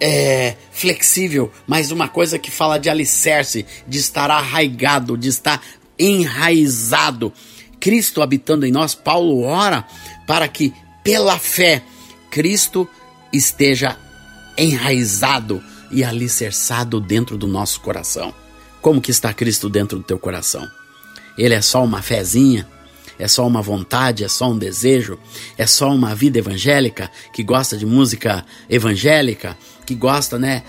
é, 0.01 0.55
flexível, 0.71 1.51
mas 1.67 1.91
uma 1.91 2.07
coisa 2.07 2.39
que 2.39 2.49
fala 2.49 2.79
de 2.79 2.89
alicerce, 2.89 3.67
de 3.89 3.99
estar 3.99 4.31
arraigado, 4.31 5.17
de 5.17 5.29
estar 5.29 5.61
enraizado. 5.99 7.33
Cristo 7.81 8.23
habitando 8.23 8.65
em 8.65 8.71
nós, 8.71 8.95
Paulo 8.95 9.43
ora 9.43 9.85
para 10.29 10.47
que 10.47 10.73
pela 11.03 11.41
fé 11.41 11.83
Cristo 12.31 12.89
esteja 13.33 13.99
enraizado 14.57 15.61
e 15.91 16.05
alicerçado 16.05 17.01
dentro 17.01 17.37
do 17.37 17.49
nosso 17.49 17.81
coração. 17.81 18.33
Como 18.81 19.01
que 19.01 19.11
está 19.11 19.35
Cristo 19.35 19.69
dentro 19.69 19.99
do 19.99 20.05
teu 20.05 20.21
coração? 20.21 20.71
Ele 21.37 21.55
é 21.55 21.61
só 21.61 21.85
uma 21.85 22.03
fezinha? 22.03 22.67
É 23.19 23.27
só 23.27 23.47
uma 23.47 23.63
vontade? 23.63 24.25
É 24.25 24.29
só 24.29 24.51
um 24.51 24.59
desejo? 24.59 25.19
É 25.57 25.67
só 25.67 25.91
uma 25.91 26.15
vida 26.15 26.39
evangélica 26.39 27.11
que 27.33 27.43
gosta 27.43 27.77
de 27.77 27.87
música 27.87 28.45
evangélica? 28.69 29.57
Que 29.87 29.95
gosta, 29.95 30.39
né, 30.39 30.63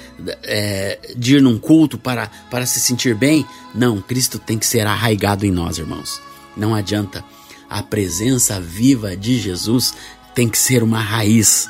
é, 0.43 0.99
de 1.15 1.37
ir 1.37 1.41
num 1.41 1.57
culto 1.57 1.97
para, 1.97 2.27
para 2.49 2.65
se 2.65 2.79
sentir 2.79 3.15
bem? 3.15 3.45
Não, 3.73 4.01
Cristo 4.01 4.39
tem 4.39 4.57
que 4.57 4.65
ser 4.65 4.85
arraigado 4.85 5.45
em 5.45 5.51
nós, 5.51 5.77
irmãos. 5.77 6.21
Não 6.55 6.73
adianta. 6.73 7.23
A 7.69 7.83
presença 7.83 8.61
viva 8.61 9.17
de 9.17 9.37
Jesus 9.37 9.93
tem 10.33 10.47
que 10.47 10.57
ser 10.57 10.83
uma 10.83 11.01
raiz 11.01 11.67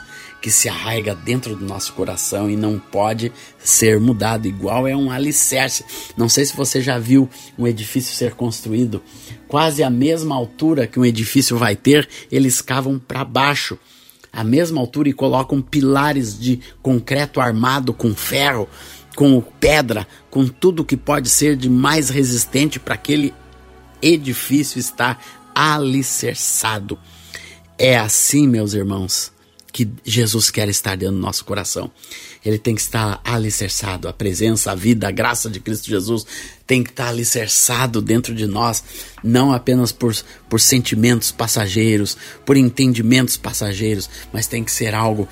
que 0.48 0.52
se 0.52 0.70
arraiga 0.70 1.14
dentro 1.14 1.58
do 1.58 1.66
nosso 1.66 1.92
coração 1.92 2.50
e 2.50 2.56
não 2.56 2.80
pode 2.80 3.34
ser 3.60 4.00
mudado, 4.00 4.48
igual 4.48 4.88
é 4.88 4.96
um 4.96 5.12
alicerce. 5.12 5.84
Não 6.16 6.30
sei 6.30 6.46
se 6.46 6.56
você 6.56 6.82
já 6.82 6.98
viu 6.98 7.30
um 7.60 7.68
edifício 7.68 8.16
ser 8.16 8.34
construído, 8.34 9.04
quase 9.46 9.84
a 9.84 9.90
mesma 9.90 10.34
altura 10.38 10.88
que 10.88 10.98
um 10.98 11.04
edifício 11.04 11.58
vai 11.58 11.76
ter, 11.76 12.08
eles 12.32 12.62
cavam 12.62 12.98
para 12.98 13.26
baixo, 13.26 13.78
a 14.32 14.42
mesma 14.42 14.80
altura 14.80 15.10
e 15.10 15.14
colocam 15.14 15.62
pilares 15.62 16.40
de 16.40 16.62
concreto 16.82 17.42
armado 17.42 17.92
com 17.92 18.16
ferro, 18.16 18.70
com 19.18 19.42
pedra, 19.42 20.08
com 20.30 20.48
tudo 20.48 20.86
que 20.86 20.96
pode 20.96 21.28
ser 21.28 21.58
de 21.58 21.70
mais 21.70 22.10
resistente 22.10 22.80
para 22.80 22.94
aquele 22.94 23.34
edifício 24.02 24.80
estar 24.80 25.22
alicerçado. 25.54 26.98
É 27.78 27.98
assim, 27.98 28.48
meus 28.48 28.74
irmãos 28.74 29.36
que 29.78 29.88
Jesus 30.04 30.50
quer 30.50 30.68
estar 30.70 30.98
dentro 30.98 31.14
do 31.14 31.22
nosso 31.22 31.46
coração. 31.46 31.92
Ele 32.44 32.58
tem 32.58 32.74
que 32.74 32.82
estar 32.82 33.22
alicerçado, 33.24 34.08
a 34.08 34.14
presença, 34.14 34.72
a 34.72 34.76
vida, 34.76 35.08
a 35.08 35.12
graça 35.12 35.52
de 35.52 35.60
Cristo 35.60 35.88
Jesus 35.88 36.26
tem 36.66 36.84
que 36.84 36.90
estar 36.90 37.10
alicerçado 37.10 38.02
dentro 38.02 38.34
de 38.34 38.48
nós, 38.48 38.84
não 39.24 39.54
apenas 39.54 39.92
por, 39.92 40.16
por 40.50 40.60
sentimentos 40.60 41.32
passageiros, 41.32 42.18
por 42.44 42.58
entendimentos 42.58 43.38
passageiros, 43.38 44.10
mas 44.34 44.48
tem 44.48 44.64
que 44.64 44.72
ser 44.72 44.96
algo 44.96 45.30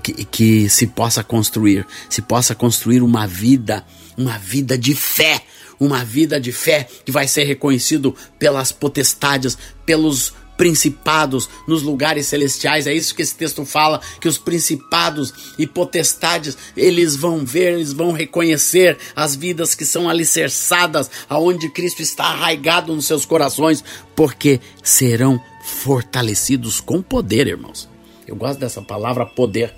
que, 0.00 0.24
que 0.26 0.68
se 0.68 0.86
possa 0.86 1.24
construir, 1.24 1.84
se 2.08 2.22
possa 2.22 2.54
construir 2.54 3.02
uma 3.02 3.26
vida, 3.26 3.84
uma 4.16 4.38
vida 4.38 4.78
de 4.78 4.94
fé, 4.94 5.42
uma 5.80 6.04
vida 6.04 6.40
de 6.40 6.52
fé 6.52 6.86
que 7.04 7.10
vai 7.10 7.26
ser 7.26 7.42
reconhecido 7.42 8.14
pelas 8.38 8.70
potestades, 8.70 9.58
pelos 9.84 10.32
principados 10.62 11.50
nos 11.66 11.82
lugares 11.82 12.28
celestiais. 12.28 12.86
É 12.86 12.94
isso 12.94 13.16
que 13.16 13.22
esse 13.22 13.34
texto 13.34 13.64
fala, 13.64 14.00
que 14.20 14.28
os 14.28 14.38
principados 14.38 15.34
e 15.58 15.66
potestades, 15.66 16.56
eles 16.76 17.16
vão 17.16 17.44
ver, 17.44 17.72
eles 17.72 17.92
vão 17.92 18.12
reconhecer 18.12 18.96
as 19.16 19.34
vidas 19.34 19.74
que 19.74 19.84
são 19.84 20.08
alicerçadas 20.08 21.10
aonde 21.28 21.68
Cristo 21.68 22.00
está 22.00 22.26
arraigado 22.26 22.94
nos 22.94 23.06
seus 23.06 23.24
corações, 23.24 23.82
porque 24.14 24.60
serão 24.84 25.40
fortalecidos 25.64 26.80
com 26.80 27.02
poder, 27.02 27.48
irmãos. 27.48 27.88
Eu 28.24 28.36
gosto 28.36 28.60
dessa 28.60 28.80
palavra 28.80 29.26
poder. 29.26 29.74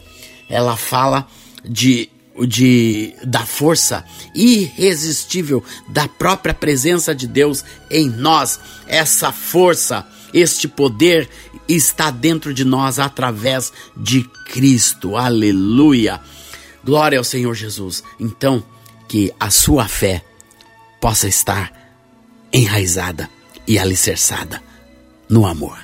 Ela 0.50 0.76
fala 0.76 1.26
de 1.64 2.11
de 2.47 3.14
da 3.25 3.47
força 3.47 4.05
irresistível 4.35 5.62
da 5.88 6.09
própria 6.09 6.53
presença 6.53 7.14
de 7.14 7.26
Deus 7.26 7.64
em 7.91 8.11
nós. 8.11 8.59
Essa 8.87 9.31
força, 9.31 10.07
este 10.35 10.67
poder 10.67 11.31
está 11.69 12.11
dentro 12.11 12.53
de 12.53 12.64
nós 12.64 12.99
através 12.99 13.73
de 13.97 14.25
Cristo. 14.53 15.17
Aleluia. 15.17 16.21
Glória 16.85 17.17
ao 17.17 17.25
Senhor 17.25 17.55
Jesus. 17.55 18.03
Então, 18.19 18.62
que 19.07 19.33
a 19.38 19.49
sua 19.49 19.87
fé 19.87 20.25
possa 21.00 21.29
estar 21.29 21.73
enraizada 22.53 23.31
e 23.67 23.79
alicerçada 23.79 24.61
no 25.29 25.47
amor. 25.47 25.79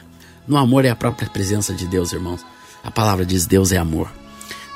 No 0.49 0.57
amor 0.57 0.85
é 0.85 0.91
a 0.91 0.97
própria 0.97 1.31
presença 1.31 1.73
de 1.73 1.87
Deus, 1.87 2.13
irmãos. 2.13 2.45
A 2.83 2.91
palavra 2.91 3.25
diz: 3.25 3.47
Deus 3.47 3.71
é 3.71 3.79
amor. 3.79 4.11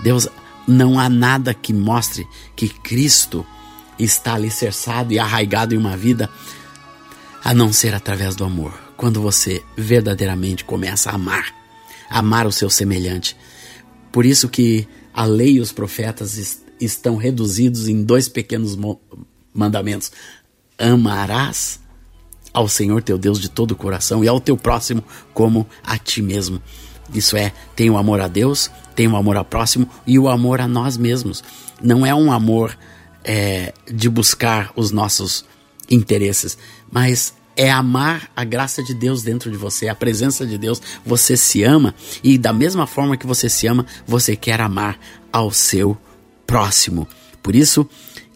Deus 0.00 0.28
não 0.68 1.00
há 1.00 1.08
nada 1.08 1.52
que 1.52 1.72
mostre 1.72 2.24
que 2.54 2.68
Cristo 2.68 3.44
está 3.98 4.34
alicerçado 4.34 5.12
e 5.12 5.18
arraigado 5.18 5.74
em 5.74 5.78
uma 5.78 5.96
vida 5.96 6.30
a 7.42 7.52
não 7.52 7.72
ser 7.72 7.92
através 7.92 8.36
do 8.36 8.44
amor. 8.44 8.83
Quando 8.96 9.20
você 9.20 9.62
verdadeiramente 9.76 10.64
começa 10.64 11.10
a 11.10 11.14
amar, 11.14 11.54
amar 12.08 12.46
o 12.46 12.52
seu 12.52 12.70
semelhante. 12.70 13.36
Por 14.12 14.24
isso 14.24 14.48
que 14.48 14.86
a 15.12 15.24
lei 15.24 15.54
e 15.54 15.60
os 15.60 15.72
profetas 15.72 16.38
est 16.38 16.64
estão 16.80 17.16
reduzidos 17.16 17.88
em 17.88 18.02
dois 18.02 18.28
pequenos 18.28 18.76
mandamentos: 19.52 20.12
amarás 20.78 21.80
ao 22.52 22.68
Senhor 22.68 23.02
teu 23.02 23.18
Deus 23.18 23.40
de 23.40 23.48
todo 23.48 23.72
o 23.72 23.76
coração 23.76 24.22
e 24.24 24.28
ao 24.28 24.40
teu 24.40 24.56
próximo 24.56 25.02
como 25.32 25.66
a 25.82 25.98
ti 25.98 26.22
mesmo. 26.22 26.60
Isso 27.12 27.36
é, 27.36 27.52
tem 27.76 27.90
o 27.90 27.98
amor 27.98 28.20
a 28.20 28.28
Deus, 28.28 28.70
tem 28.94 29.06
o 29.08 29.16
amor 29.16 29.36
ao 29.36 29.44
próximo 29.44 29.88
e 30.06 30.18
o 30.18 30.28
amor 30.28 30.60
a 30.60 30.68
nós 30.68 30.96
mesmos. 30.96 31.44
Não 31.82 32.06
é 32.06 32.14
um 32.14 32.32
amor 32.32 32.76
é, 33.22 33.74
de 33.92 34.08
buscar 34.08 34.72
os 34.74 34.90
nossos 34.90 35.44
interesses, 35.90 36.56
mas 36.90 37.34
é 37.56 37.70
amar 37.70 38.30
a 38.34 38.44
graça 38.44 38.82
de 38.82 38.94
Deus 38.94 39.22
dentro 39.22 39.50
de 39.50 39.56
você, 39.56 39.88
a 39.88 39.94
presença 39.94 40.46
de 40.46 40.58
Deus. 40.58 40.80
Você 41.04 41.36
se 41.36 41.62
ama 41.62 41.94
e, 42.22 42.36
da 42.36 42.52
mesma 42.52 42.86
forma 42.86 43.16
que 43.16 43.26
você 43.26 43.48
se 43.48 43.66
ama, 43.66 43.86
você 44.06 44.36
quer 44.36 44.60
amar 44.60 44.98
ao 45.32 45.50
seu 45.50 45.96
próximo. 46.46 47.08
Por 47.42 47.54
isso 47.54 47.88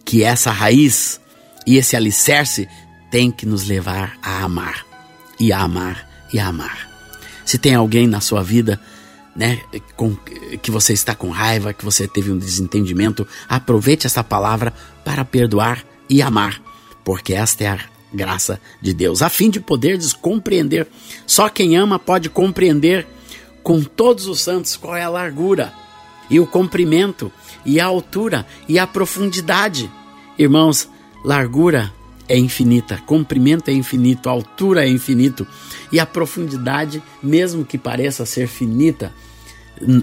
que 0.05 0.23
essa 0.23 0.51
raiz 0.51 1.21
e 1.67 1.77
esse 1.77 1.97
alicerce 1.97 2.69
tem 3.11 3.31
que 3.31 3.47
nos 3.47 3.65
levar 3.65 4.19
a 4.23 4.43
amar, 4.43 4.87
e 5.39 5.53
a 5.53 5.61
amar, 5.61 6.09
e 6.33 6.39
a 6.39 6.47
amar. 6.47 6.89
Se 7.45 7.59
tem 7.59 7.75
alguém 7.75 8.07
na 8.07 8.21
sua 8.21 8.43
vida, 8.43 8.81
né, 9.35 9.61
com, 9.97 10.15
que 10.63 10.71
você 10.71 10.93
está 10.93 11.15
com 11.15 11.31
raiva, 11.31 11.73
que 11.73 11.85
você 11.85 12.07
teve 12.07 12.31
um 12.31 12.39
desentendimento, 12.39 13.27
aproveite 13.49 14.07
essa 14.07 14.23
palavra 14.25 14.73
para 15.05 15.25
perdoar 15.25 15.85
e 16.09 16.21
amar, 16.21 16.61
porque 17.05 17.35
esta 17.35 17.65
é 17.65 17.69
a 17.69 17.79
graça 18.13 18.61
de 18.81 18.93
Deus, 18.93 19.23
a 19.23 19.29
fim 19.29 19.51
de 19.51 19.61
poder 19.61 19.99
compreender. 20.21 20.87
Só 21.27 21.49
quem 21.49 21.77
ama 21.77 21.99
pode 21.99 22.29
compreender 22.29 23.07
com 23.63 23.83
todos 23.83 24.27
os 24.27 24.41
santos 24.41 24.77
qual 24.77 24.97
é 24.97 25.03
a 25.03 25.09
largura 25.09 25.73
e 26.31 26.41
o 26.41 26.47
comprimento 26.47 27.31
e 27.65 27.81
a 27.81 27.87
altura 27.87 28.47
e 28.69 28.79
a 28.79 28.87
profundidade. 28.87 29.91
Irmãos, 30.39 30.89
largura 31.25 31.93
é 32.29 32.39
infinita, 32.39 33.03
comprimento 33.07 33.71
é 33.71 33.75
infinito, 33.75 34.29
altura 34.29 34.87
é 34.87 34.89
infinito 34.89 35.47
e 35.91 35.99
a 35.99 36.07
profundidade, 36.07 37.03
mesmo 37.23 37.65
que 37.65 37.79
pareça 37.79 38.27
ser 38.27 38.47
finita 38.47 39.13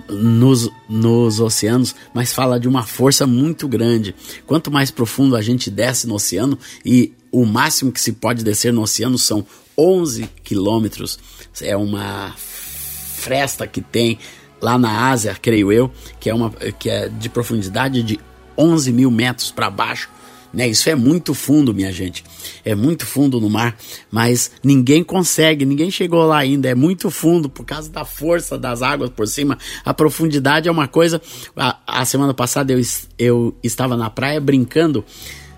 nos, 0.09 0.69
nos 0.87 1.39
oceanos, 1.39 1.95
mas 2.13 2.33
fala 2.33 2.59
de 2.59 2.67
uma 2.67 2.83
força 2.83 3.25
muito 3.25 3.67
grande. 3.67 4.15
Quanto 4.45 4.71
mais 4.71 4.91
profundo 4.91 5.35
a 5.35 5.41
gente 5.41 5.69
desce 5.69 6.07
no 6.07 6.15
oceano, 6.15 6.57
e 6.85 7.13
o 7.31 7.45
máximo 7.45 7.91
que 7.91 7.99
se 7.99 8.13
pode 8.13 8.43
descer 8.43 8.71
no 8.71 8.81
oceano 8.81 9.17
são 9.17 9.45
11 9.77 10.29
quilômetros, 10.43 11.19
é 11.61 11.75
uma 11.75 12.33
fresta 12.37 13.67
que 13.67 13.81
tem 13.81 14.17
lá 14.61 14.77
na 14.77 15.09
Ásia, 15.09 15.35
creio 15.39 15.71
eu, 15.71 15.91
que 16.19 16.29
é, 16.29 16.33
uma, 16.33 16.49
que 16.79 16.89
é 16.89 17.09
de 17.09 17.29
profundidade 17.29 18.01
de 18.03 18.19
11 18.57 18.91
mil 18.91 19.11
metros 19.11 19.51
para 19.51 19.69
baixo. 19.69 20.09
Né? 20.55 20.69
Isso 20.69 20.89
é 20.89 20.95
muito 20.95 21.33
fundo, 21.33 21.73
minha 21.73 21.91
gente. 21.91 22.23
É 22.63 22.73
muito 22.73 23.05
fundo 23.05 23.41
no 23.41 23.49
mar, 23.49 23.75
mas 24.09 24.49
ninguém 24.63 25.03
consegue, 25.03 25.65
ninguém 25.65 25.91
chegou 25.91 26.25
lá 26.25 26.37
ainda. 26.37 26.69
É 26.69 26.73
muito 26.73 27.11
fundo 27.11 27.49
por 27.49 27.65
causa 27.65 27.89
da 27.89 28.05
força 28.05 28.57
das 28.57 28.81
águas 28.81 29.09
por 29.09 29.27
cima. 29.27 29.57
A 29.83 29.93
profundidade 29.93 30.69
é 30.69 30.71
uma 30.71 30.87
coisa. 30.87 31.21
A, 31.57 31.77
a 31.85 32.05
semana 32.05 32.33
passada 32.33 32.71
eu, 32.71 32.81
eu 33.19 33.55
estava 33.61 33.97
na 33.97 34.09
praia 34.09 34.39
brincando 34.39 35.03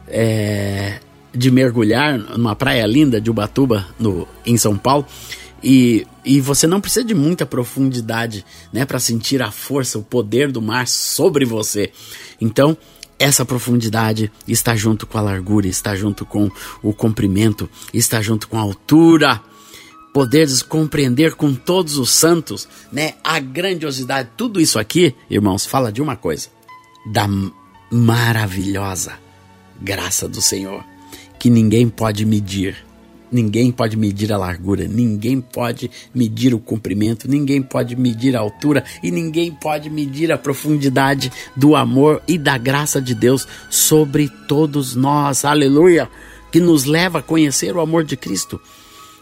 é, 0.08 1.00
de 1.32 1.52
mergulhar 1.52 2.18
numa 2.18 2.56
praia 2.56 2.86
linda 2.88 3.22
de 3.22 3.30
Ubatuba, 3.30 3.86
no, 4.00 4.28
em 4.44 4.58
São 4.58 4.76
Paulo. 4.76 5.06
E, 5.64 6.08
e 6.26 6.42
você 6.42 6.66
não 6.66 6.82
precisa 6.82 7.06
de 7.06 7.14
muita 7.14 7.46
profundidade 7.46 8.44
né, 8.74 8.86
para 8.86 9.00
sentir 9.00 9.42
a 9.44 9.52
força, 9.52 10.00
o 10.00 10.04
poder 10.04 10.52
do 10.52 10.62
mar 10.62 10.88
sobre 10.88 11.46
você. 11.46 11.92
Então, 12.42 12.78
essa 13.20 13.46
profundidade 13.46 14.32
está 14.48 14.76
junto 14.76 15.08
com 15.08 15.18
a 15.18 15.22
largura, 15.22 15.68
está 15.68 15.96
junto 15.96 16.26
com 16.26 16.50
o 16.82 16.94
comprimento, 16.94 17.70
está 17.94 18.22
junto 18.22 18.48
com 18.48 18.58
a 18.58 18.62
altura. 18.62 19.42
Poderes 20.14 20.62
compreender 20.64 21.36
com 21.36 21.54
todos 21.54 21.98
os 21.98 22.10
santos, 22.10 22.68
né, 22.92 23.14
a 23.24 23.40
grandiosidade, 23.40 24.30
tudo 24.36 24.60
isso 24.60 24.80
aqui, 24.80 25.14
irmãos, 25.30 25.66
fala 25.66 25.92
de 25.92 26.02
uma 26.02 26.16
coisa: 26.16 26.50
da 27.12 27.28
maravilhosa 27.92 29.14
graça 29.80 30.28
do 30.28 30.42
Senhor, 30.42 30.84
que 31.40 31.50
ninguém 31.50 31.88
pode 31.88 32.26
medir, 32.26 32.84
Ninguém 33.32 33.72
pode 33.72 33.98
medir 33.98 34.32
a 34.32 34.38
largura, 34.38 34.88
ninguém 34.88 35.42
pode 35.42 35.92
medir 36.14 36.54
o 36.54 36.60
comprimento, 36.60 37.28
ninguém 37.28 37.62
pode 37.62 37.96
medir 37.96 38.36
a 38.36 38.40
altura 38.40 38.86
e 39.04 39.12
ninguém 39.12 39.52
pode 39.52 39.90
medir 39.90 40.32
a 40.32 40.38
profundidade 40.38 41.32
do 41.56 41.76
amor 41.76 42.22
e 42.28 42.38
da 42.38 42.58
graça 42.58 43.02
de 43.02 43.14
Deus 43.14 43.46
sobre 43.70 44.30
todos 44.48 44.96
nós. 44.96 45.44
Aleluia! 45.44 46.10
Que 46.52 46.62
nos 46.62 46.86
leva 46.86 47.20
a 47.20 47.24
conhecer 47.24 47.76
o 47.76 47.82
amor 47.82 48.06
de 48.06 48.16
Cristo, 48.16 48.60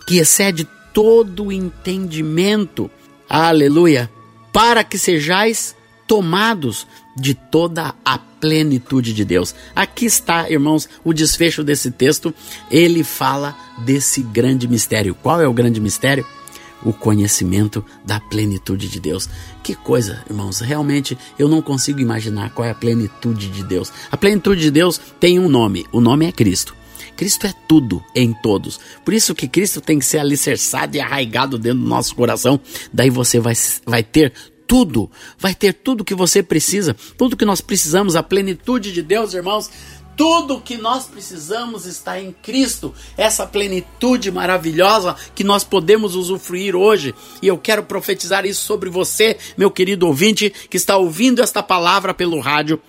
que 0.07 0.19
excede 0.19 0.67
todo 0.93 1.51
entendimento. 1.51 2.89
Aleluia! 3.27 4.09
Para 4.53 4.83
que 4.83 4.99
sejais 4.99 5.75
tomados 6.07 6.85
de 7.15 7.33
toda 7.33 7.95
a 8.03 8.17
plenitude 8.17 9.13
de 9.13 9.23
Deus. 9.23 9.55
Aqui 9.75 10.05
está, 10.05 10.49
irmãos, 10.49 10.89
o 11.03 11.13
desfecho 11.13 11.63
desse 11.63 11.91
texto. 11.91 12.33
Ele 12.69 13.03
fala 13.03 13.55
desse 13.79 14.21
grande 14.21 14.67
mistério. 14.67 15.15
Qual 15.15 15.41
é 15.41 15.47
o 15.47 15.53
grande 15.53 15.79
mistério? 15.79 16.25
O 16.83 16.93
conhecimento 16.93 17.83
da 18.05 18.19
plenitude 18.19 18.87
de 18.87 18.99
Deus. 18.99 19.29
Que 19.63 19.73
coisa, 19.73 20.23
irmãos, 20.29 20.59
realmente 20.59 21.17
eu 21.39 21.47
não 21.47 21.61
consigo 21.61 21.99
imaginar 21.99 22.51
qual 22.51 22.67
é 22.67 22.71
a 22.71 22.75
plenitude 22.75 23.47
de 23.47 23.63
Deus. 23.63 23.91
A 24.11 24.17
plenitude 24.17 24.61
de 24.61 24.71
Deus 24.71 25.01
tem 25.19 25.39
um 25.39 25.49
nome, 25.49 25.85
o 25.91 25.99
nome 25.99 26.27
é 26.27 26.31
Cristo. 26.31 26.75
Cristo 27.15 27.47
é 27.47 27.53
tudo 27.67 28.03
em 28.13 28.33
todos. 28.33 28.79
Por 29.03 29.13
isso 29.13 29.33
que 29.33 29.47
Cristo 29.47 29.79
tem 29.79 29.97
que 29.97 30.05
ser 30.05 30.19
alicerçado 30.19 30.97
e 30.97 30.99
arraigado 30.99 31.57
dentro 31.57 31.79
do 31.79 31.87
nosso 31.87 32.13
coração. 32.13 32.59
Daí 32.91 33.09
você 33.09 33.39
vai, 33.39 33.53
vai 33.85 34.03
ter 34.03 34.33
tudo, 34.67 35.09
vai 35.37 35.53
ter 35.53 35.73
tudo 35.73 36.05
que 36.05 36.15
você 36.15 36.41
precisa, 36.41 36.95
tudo 37.17 37.37
que 37.37 37.45
nós 37.45 37.61
precisamos, 37.61 38.15
a 38.15 38.23
plenitude 38.23 38.91
de 38.91 39.01
Deus, 39.01 39.33
irmãos. 39.33 39.69
Tudo 40.17 40.61
que 40.61 40.77
nós 40.77 41.07
precisamos 41.07 41.85
está 41.85 42.21
em 42.21 42.31
Cristo, 42.31 42.93
essa 43.17 43.45
plenitude 43.45 44.31
maravilhosa 44.31 45.13
que 45.35 45.43
nós 45.43 45.65
podemos 45.65 46.15
usufruir 46.15 46.73
hoje. 46.73 47.13
E 47.41 47.47
eu 47.47 47.57
quero 47.57 47.83
profetizar 47.83 48.45
isso 48.45 48.61
sobre 48.61 48.89
você, 48.89 49.37
meu 49.57 49.69
querido 49.69 50.07
ouvinte, 50.07 50.53
que 50.69 50.77
está 50.77 50.95
ouvindo 50.95 51.41
esta 51.41 51.61
palavra 51.61 52.13
pelo 52.13 52.39
rádio 52.39 52.79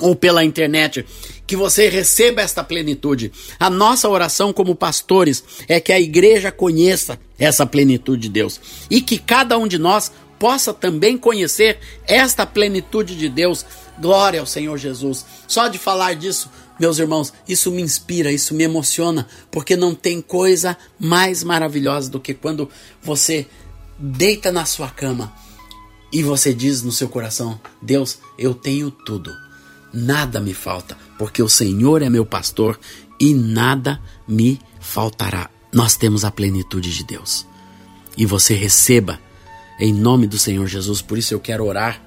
ou 0.00 0.14
pela 0.14 0.44
internet, 0.44 1.04
que 1.46 1.56
você 1.56 1.88
receba 1.88 2.40
esta 2.40 2.62
plenitude. 2.62 3.32
A 3.58 3.68
nossa 3.68 4.08
oração 4.08 4.52
como 4.52 4.74
pastores 4.74 5.44
é 5.66 5.80
que 5.80 5.92
a 5.92 6.00
igreja 6.00 6.52
conheça 6.52 7.18
essa 7.38 7.66
plenitude 7.66 8.22
de 8.22 8.28
Deus 8.28 8.60
e 8.90 9.00
que 9.00 9.18
cada 9.18 9.58
um 9.58 9.66
de 9.66 9.78
nós 9.78 10.10
possa 10.38 10.72
também 10.72 11.18
conhecer 11.18 11.78
esta 12.06 12.46
plenitude 12.46 13.16
de 13.16 13.28
Deus. 13.28 13.64
Glória 14.00 14.40
ao 14.40 14.46
Senhor 14.46 14.76
Jesus. 14.78 15.24
Só 15.46 15.68
de 15.68 15.78
falar 15.78 16.14
disso, 16.14 16.50
meus 16.78 16.98
irmãos, 16.98 17.32
isso 17.48 17.70
me 17.70 17.82
inspira, 17.82 18.30
isso 18.30 18.54
me 18.54 18.62
emociona, 18.62 19.26
porque 19.50 19.76
não 19.76 19.94
tem 19.94 20.20
coisa 20.20 20.76
mais 20.98 21.42
maravilhosa 21.42 22.08
do 22.08 22.20
que 22.20 22.32
quando 22.32 22.70
você 23.02 23.46
deita 23.98 24.52
na 24.52 24.64
sua 24.64 24.88
cama 24.88 25.32
e 26.12 26.22
você 26.22 26.54
diz 26.54 26.82
no 26.82 26.92
seu 26.92 27.08
coração: 27.08 27.60
Deus, 27.82 28.18
eu 28.38 28.54
tenho 28.54 28.90
tudo, 28.90 29.34
nada 29.92 30.40
me 30.40 30.54
falta, 30.54 30.96
porque 31.18 31.42
o 31.42 31.48
Senhor 31.48 32.02
é 32.02 32.08
meu 32.08 32.24
pastor 32.24 32.78
e 33.20 33.34
nada 33.34 34.00
me 34.26 34.60
faltará. 34.80 35.50
Nós 35.72 35.96
temos 35.96 36.24
a 36.24 36.30
plenitude 36.30 36.94
de 36.94 37.04
Deus. 37.04 37.46
E 38.16 38.24
você 38.24 38.54
receba 38.54 39.20
em 39.78 39.92
nome 39.92 40.26
do 40.26 40.38
Senhor 40.38 40.66
Jesus. 40.66 41.00
Por 41.00 41.18
isso 41.18 41.34
eu 41.34 41.40
quero 41.40 41.64
orar 41.64 42.02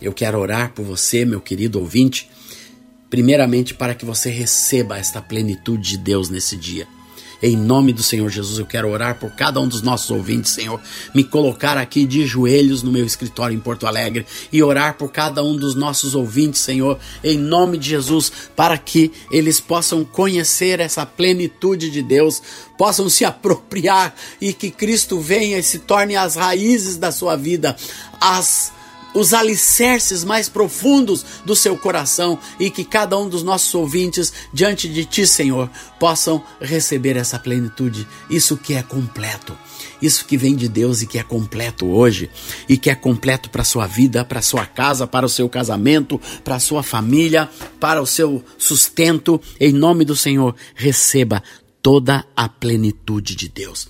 Eu 0.00 0.12
quero 0.12 0.38
orar 0.38 0.72
por 0.72 0.84
você, 0.84 1.24
meu 1.24 1.40
querido 1.40 1.78
ouvinte, 1.78 2.28
primeiramente 3.08 3.72
para 3.74 3.94
que 3.94 4.04
você 4.04 4.28
receba 4.28 4.98
esta 4.98 5.22
plenitude 5.22 5.90
de 5.90 5.98
Deus 5.98 6.28
nesse 6.28 6.56
dia. 6.56 6.86
Em 7.42 7.56
nome 7.56 7.92
do 7.92 8.02
Senhor 8.02 8.28
Jesus, 8.30 8.58
eu 8.58 8.66
quero 8.66 8.88
orar 8.88 9.18
por 9.18 9.30
cada 9.32 9.60
um 9.60 9.68
dos 9.68 9.82
nossos 9.82 10.10
ouvintes, 10.10 10.52
Senhor. 10.52 10.80
Me 11.14 11.24
colocar 11.24 11.76
aqui 11.76 12.04
de 12.04 12.26
joelhos 12.26 12.82
no 12.82 12.92
meu 12.92 13.04
escritório 13.04 13.56
em 13.56 13.60
Porto 13.60 13.86
Alegre 13.86 14.26
e 14.52 14.62
orar 14.62 14.96
por 14.96 15.10
cada 15.10 15.42
um 15.42 15.56
dos 15.56 15.74
nossos 15.74 16.14
ouvintes, 16.14 16.60
Senhor, 16.60 16.98
em 17.22 17.38
nome 17.38 17.78
de 17.78 17.90
Jesus, 17.90 18.30
para 18.54 18.76
que 18.76 19.12
eles 19.30 19.60
possam 19.60 20.04
conhecer 20.04 20.80
essa 20.80 21.06
plenitude 21.06 21.90
de 21.90 22.02
Deus, 22.02 22.42
possam 22.76 23.08
se 23.08 23.24
apropriar 23.24 24.14
e 24.40 24.52
que 24.52 24.70
Cristo 24.70 25.20
venha 25.20 25.58
e 25.58 25.62
se 25.62 25.80
torne 25.80 26.16
as 26.16 26.34
raízes 26.34 26.96
da 26.96 27.10
sua 27.10 27.36
vida, 27.36 27.76
as 28.20 28.73
os 29.14 29.32
alicerces 29.32 30.24
mais 30.24 30.48
profundos 30.48 31.24
do 31.44 31.54
seu 31.54 31.78
coração 31.78 32.38
e 32.58 32.68
que 32.68 32.84
cada 32.84 33.16
um 33.16 33.28
dos 33.28 33.42
nossos 33.42 33.72
ouvintes 33.74 34.32
diante 34.52 34.88
de 34.88 35.04
ti, 35.04 35.26
Senhor, 35.26 35.70
possam 35.98 36.42
receber 36.60 37.16
essa 37.16 37.38
plenitude, 37.38 38.06
isso 38.28 38.56
que 38.56 38.74
é 38.74 38.82
completo, 38.82 39.56
isso 40.02 40.26
que 40.26 40.36
vem 40.36 40.54
de 40.54 40.68
Deus 40.68 41.00
e 41.00 41.06
que 41.06 41.18
é 41.18 41.22
completo 41.22 41.86
hoje. 41.86 42.28
E 42.68 42.76
que 42.76 42.90
é 42.90 42.94
completo 42.94 43.48
para 43.48 43.64
sua 43.64 43.86
vida, 43.86 44.24
para 44.24 44.42
sua 44.42 44.66
casa, 44.66 45.06
para 45.06 45.24
o 45.24 45.28
seu 45.28 45.48
casamento, 45.48 46.20
para 46.42 46.56
a 46.56 46.60
sua 46.60 46.82
família, 46.82 47.48
para 47.80 48.02
o 48.02 48.06
seu 48.06 48.42
sustento. 48.58 49.40
Em 49.58 49.72
nome 49.72 50.04
do 50.04 50.16
Senhor, 50.16 50.54
receba 50.74 51.42
toda 51.84 52.24
a 52.34 52.48
plenitude 52.48 53.36
de 53.36 53.46
Deus. 53.46 53.86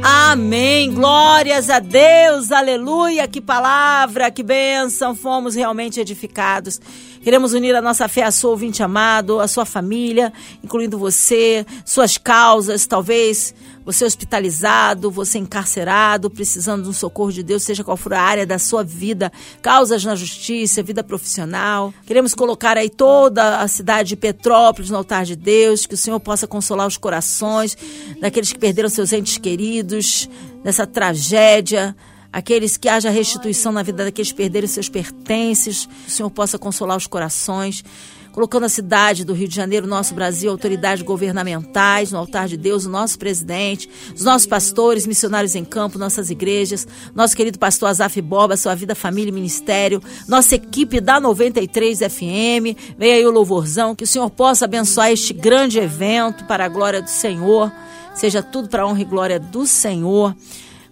Amém. 0.00 0.94
Glórias 0.94 1.68
a 1.70 1.80
Deus. 1.80 2.52
Aleluia. 2.52 3.26
Que 3.26 3.40
palavra, 3.40 4.30
que 4.30 4.44
bênção. 4.44 5.12
Fomos 5.12 5.56
realmente 5.56 5.98
edificados. 5.98 6.80
Queremos 7.22 7.52
unir 7.52 7.72
a 7.76 7.80
nossa 7.80 8.08
fé 8.08 8.24
a 8.24 8.32
sua 8.32 8.50
ouvinte 8.50 8.82
amado, 8.82 9.38
a 9.38 9.46
sua 9.46 9.64
família, 9.64 10.32
incluindo 10.62 10.98
você, 10.98 11.64
suas 11.84 12.18
causas, 12.18 12.84
talvez 12.84 13.54
você 13.84 14.04
hospitalizado, 14.04 15.08
você 15.08 15.38
encarcerado, 15.38 16.28
precisando 16.28 16.82
de 16.82 16.88
um 16.88 16.92
socorro 16.92 17.30
de 17.30 17.44
Deus, 17.44 17.62
seja 17.62 17.84
qual 17.84 17.96
for 17.96 18.12
a 18.12 18.20
área 18.20 18.44
da 18.44 18.58
sua 18.58 18.82
vida, 18.82 19.30
causas 19.60 20.04
na 20.04 20.16
justiça, 20.16 20.82
vida 20.82 21.04
profissional. 21.04 21.94
Queremos 22.06 22.34
colocar 22.34 22.76
aí 22.76 22.90
toda 22.90 23.58
a 23.58 23.68
cidade 23.68 24.10
de 24.10 24.16
Petrópolis 24.16 24.90
no 24.90 24.96
altar 24.96 25.24
de 25.24 25.36
Deus, 25.36 25.86
que 25.86 25.94
o 25.94 25.98
Senhor 25.98 26.18
possa 26.18 26.48
consolar 26.48 26.88
os 26.88 26.96
corações 26.96 27.78
daqueles 28.20 28.52
que 28.52 28.58
perderam 28.58 28.88
seus 28.88 29.12
entes 29.12 29.38
queridos 29.38 30.28
nessa 30.64 30.88
tragédia 30.88 31.94
aqueles 32.32 32.76
que 32.76 32.88
haja 32.88 33.10
restituição 33.10 33.72
na 33.72 33.82
vida 33.82 34.04
daqueles 34.04 34.30
que 34.30 34.36
perderam 34.36 34.66
seus 34.66 34.88
pertences, 34.88 35.86
que 35.86 36.08
o 36.08 36.10
Senhor 36.10 36.30
possa 36.30 36.58
consolar 36.58 36.96
os 36.96 37.06
corações 37.06 37.84
colocando 38.32 38.64
a 38.64 38.68
cidade 38.68 39.24
do 39.24 39.34
Rio 39.34 39.46
de 39.46 39.54
Janeiro, 39.54 39.86
nosso 39.86 40.14
Brasil, 40.14 40.50
autoridades 40.50 41.04
governamentais, 41.04 42.10
no 42.10 42.18
altar 42.18 42.48
de 42.48 42.56
Deus, 42.56 42.86
o 42.86 42.90
nosso 42.90 43.18
presidente, 43.18 43.88
os 44.14 44.24
nossos 44.24 44.46
pastores, 44.46 45.06
missionários 45.06 45.54
em 45.54 45.64
campo, 45.64 45.98
nossas 45.98 46.30
igrejas, 46.30 46.86
nosso 47.14 47.36
querido 47.36 47.58
pastor 47.58 47.90
Azaf 47.90 48.20
Boba, 48.22 48.56
sua 48.56 48.74
vida, 48.74 48.94
família 48.94 49.30
e 49.30 49.34
ministério, 49.34 50.02
nossa 50.26 50.54
equipe 50.54 51.00
da 51.00 51.20
93 51.20 51.98
FM, 51.98 52.76
vem 52.98 53.12
aí 53.12 53.26
o 53.26 53.30
louvorzão, 53.30 53.94
que 53.94 54.04
o 54.04 54.06
Senhor 54.06 54.30
possa 54.30 54.64
abençoar 54.64 55.10
este 55.10 55.34
grande 55.34 55.78
evento 55.78 56.44
para 56.46 56.64
a 56.64 56.68
glória 56.68 57.02
do 57.02 57.10
Senhor, 57.10 57.70
seja 58.14 58.42
tudo 58.42 58.68
para 58.68 58.82
a 58.82 58.86
honra 58.86 59.02
e 59.02 59.04
glória 59.04 59.38
do 59.38 59.66
Senhor 59.66 60.34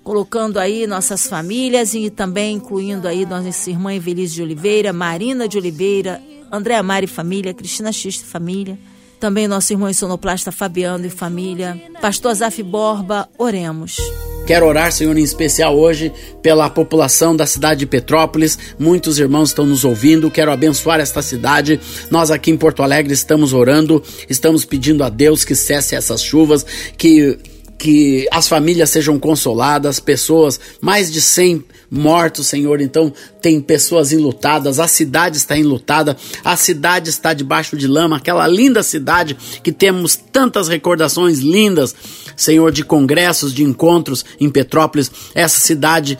colocando 0.02 0.58
aí 0.58 0.86
nossas 0.86 1.26
famílias 1.26 1.94
e 1.94 2.10
também 2.10 2.56
incluindo 2.56 3.06
aí 3.06 3.26
nossa 3.26 3.70
irmã 3.70 3.94
Evelise 3.94 4.34
de 4.34 4.42
Oliveira, 4.42 4.92
Marina 4.92 5.46
de 5.46 5.58
Oliveira, 5.58 6.20
André 6.50 6.74
Amari 6.74 7.06
família, 7.06 7.54
Cristina 7.54 7.92
Xista 7.92 8.26
família, 8.26 8.78
também 9.18 9.46
nosso 9.46 9.72
irmão 9.72 9.92
sonoplasta 9.92 10.50
Fabiano 10.50 11.06
e 11.06 11.10
família, 11.10 11.80
Pastor 12.00 12.34
Zaf 12.34 12.62
Borba, 12.62 13.28
oremos. 13.38 13.96
Quero 14.46 14.66
orar, 14.66 14.90
Senhor, 14.90 15.16
em 15.16 15.22
especial 15.22 15.78
hoje 15.78 16.12
pela 16.42 16.68
população 16.68 17.36
da 17.36 17.46
cidade 17.46 17.80
de 17.80 17.86
Petrópolis. 17.86 18.58
Muitos 18.78 19.16
irmãos 19.18 19.50
estão 19.50 19.64
nos 19.64 19.84
ouvindo. 19.84 20.28
Quero 20.28 20.50
abençoar 20.50 20.98
esta 20.98 21.22
cidade. 21.22 21.78
Nós 22.10 22.32
aqui 22.32 22.50
em 22.50 22.56
Porto 22.56 22.82
Alegre 22.82 23.12
estamos 23.12 23.52
orando, 23.52 24.02
estamos 24.28 24.64
pedindo 24.64 25.04
a 25.04 25.08
Deus 25.08 25.44
que 25.44 25.54
cesse 25.54 25.94
essas 25.94 26.20
chuvas, 26.20 26.66
que 26.98 27.38
que 27.80 28.28
as 28.30 28.46
famílias 28.46 28.90
sejam 28.90 29.18
consoladas, 29.18 29.98
pessoas, 29.98 30.60
mais 30.82 31.10
de 31.10 31.18
100 31.18 31.64
mortos, 31.90 32.46
Senhor. 32.46 32.78
Então, 32.78 33.10
tem 33.40 33.58
pessoas 33.58 34.12
enlutadas, 34.12 34.78
a 34.78 34.86
cidade 34.86 35.38
está 35.38 35.56
enlutada, 35.56 36.14
a 36.44 36.56
cidade 36.58 37.08
está 37.08 37.32
debaixo 37.32 37.78
de 37.78 37.86
lama, 37.86 38.18
aquela 38.18 38.46
linda 38.46 38.82
cidade 38.82 39.34
que 39.62 39.72
temos 39.72 40.14
tantas 40.14 40.68
recordações 40.68 41.38
lindas, 41.38 41.94
Senhor, 42.36 42.70
de 42.70 42.84
congressos, 42.84 43.54
de 43.54 43.64
encontros 43.64 44.26
em 44.38 44.50
Petrópolis. 44.50 45.10
Essa 45.34 45.58
cidade 45.58 46.18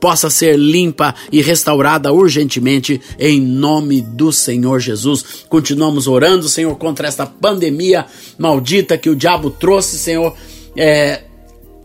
possa 0.00 0.28
ser 0.28 0.56
limpa 0.56 1.14
e 1.30 1.40
restaurada 1.40 2.12
urgentemente, 2.12 3.00
em 3.20 3.40
nome 3.40 4.02
do 4.02 4.32
Senhor 4.32 4.80
Jesus. 4.80 5.44
Continuamos 5.48 6.08
orando, 6.08 6.48
Senhor, 6.48 6.74
contra 6.74 7.06
esta 7.06 7.24
pandemia 7.24 8.04
maldita 8.36 8.98
que 8.98 9.08
o 9.08 9.14
diabo 9.14 9.48
trouxe, 9.48 9.96
Senhor 9.96 10.34
é, 10.76 11.22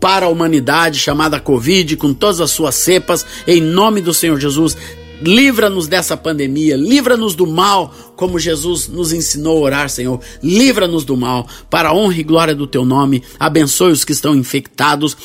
para 0.00 0.26
a 0.26 0.28
humanidade 0.28 0.98
chamada 0.98 1.40
Covid, 1.40 1.96
com 1.96 2.12
todas 2.12 2.40
as 2.40 2.50
suas 2.50 2.74
cepas, 2.74 3.24
em 3.46 3.60
nome 3.60 4.00
do 4.00 4.12
Senhor 4.12 4.38
Jesus. 4.38 4.76
Livra-nos 5.22 5.86
dessa 5.88 6.16
pandemia, 6.16 6.76
livra-nos 6.76 7.34
do 7.34 7.46
mal, 7.46 7.94
como 8.16 8.38
Jesus 8.38 8.88
nos 8.88 9.12
ensinou 9.12 9.58
a 9.58 9.60
orar, 9.60 9.88
Senhor. 9.88 10.20
Livra-nos 10.42 11.04
do 11.04 11.16
mal, 11.16 11.48
para 11.70 11.88
a 11.88 11.94
honra 11.94 12.18
e 12.18 12.22
glória 12.22 12.54
do 12.54 12.66
teu 12.66 12.84
nome. 12.84 13.22
Abençoe 13.38 13.92
os 13.92 14.04
que 14.04 14.12
estão 14.12 14.34
infectados. 14.34 15.16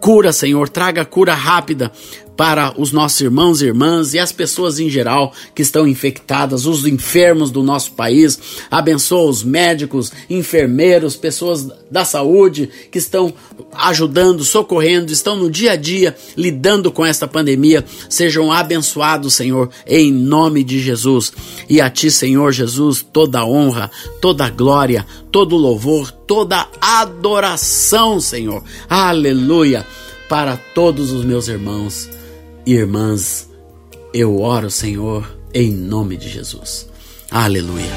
Cura, 0.00 0.32
Senhor, 0.32 0.68
traga 0.68 1.04
cura 1.04 1.32
rápida 1.32 1.90
para 2.36 2.74
os 2.78 2.92
nossos 2.92 3.20
irmãos 3.20 3.62
e 3.62 3.66
irmãs 3.66 4.12
e 4.12 4.18
as 4.18 4.30
pessoas 4.30 4.78
em 4.78 4.90
geral 4.90 5.32
que 5.54 5.62
estão 5.62 5.88
infectadas, 5.88 6.66
os 6.66 6.86
enfermos 6.86 7.50
do 7.50 7.62
nosso 7.62 7.92
país. 7.92 8.38
Abençoa 8.70 9.30
os 9.30 9.42
médicos, 9.42 10.12
enfermeiros, 10.28 11.16
pessoas 11.16 11.66
da 11.90 12.04
saúde 12.04 12.68
que 12.90 12.98
estão 12.98 13.32
ajudando, 13.72 14.44
socorrendo, 14.44 15.10
estão 15.12 15.36
no 15.36 15.50
dia 15.50 15.72
a 15.72 15.76
dia 15.76 16.14
lidando 16.36 16.92
com 16.92 17.06
esta 17.06 17.26
pandemia. 17.26 17.84
Sejam 18.08 18.52
abençoados, 18.52 19.34
Senhor, 19.34 19.70
em 19.86 20.12
nome 20.12 20.62
de 20.62 20.78
Jesus. 20.78 21.32
E 21.68 21.80
a 21.80 21.88
ti, 21.88 22.10
Senhor 22.10 22.52
Jesus, 22.52 23.04
toda 23.12 23.46
honra, 23.46 23.90
toda 24.20 24.50
glória, 24.50 25.06
todo 25.32 25.56
louvor, 25.56 26.10
toda 26.10 26.68
adoração, 26.80 28.20
Senhor. 28.20 28.62
Aleluia 28.88 29.86
para 30.28 30.56
todos 30.56 31.12
os 31.12 31.24
meus 31.24 31.46
irmãos 31.46 32.10
irmãs, 32.66 33.48
eu 34.12 34.40
oro, 34.40 34.70
Senhor, 34.70 35.38
em 35.54 35.70
nome 35.70 36.16
de 36.16 36.28
Jesus. 36.28 36.88
Aleluia. 37.30 37.92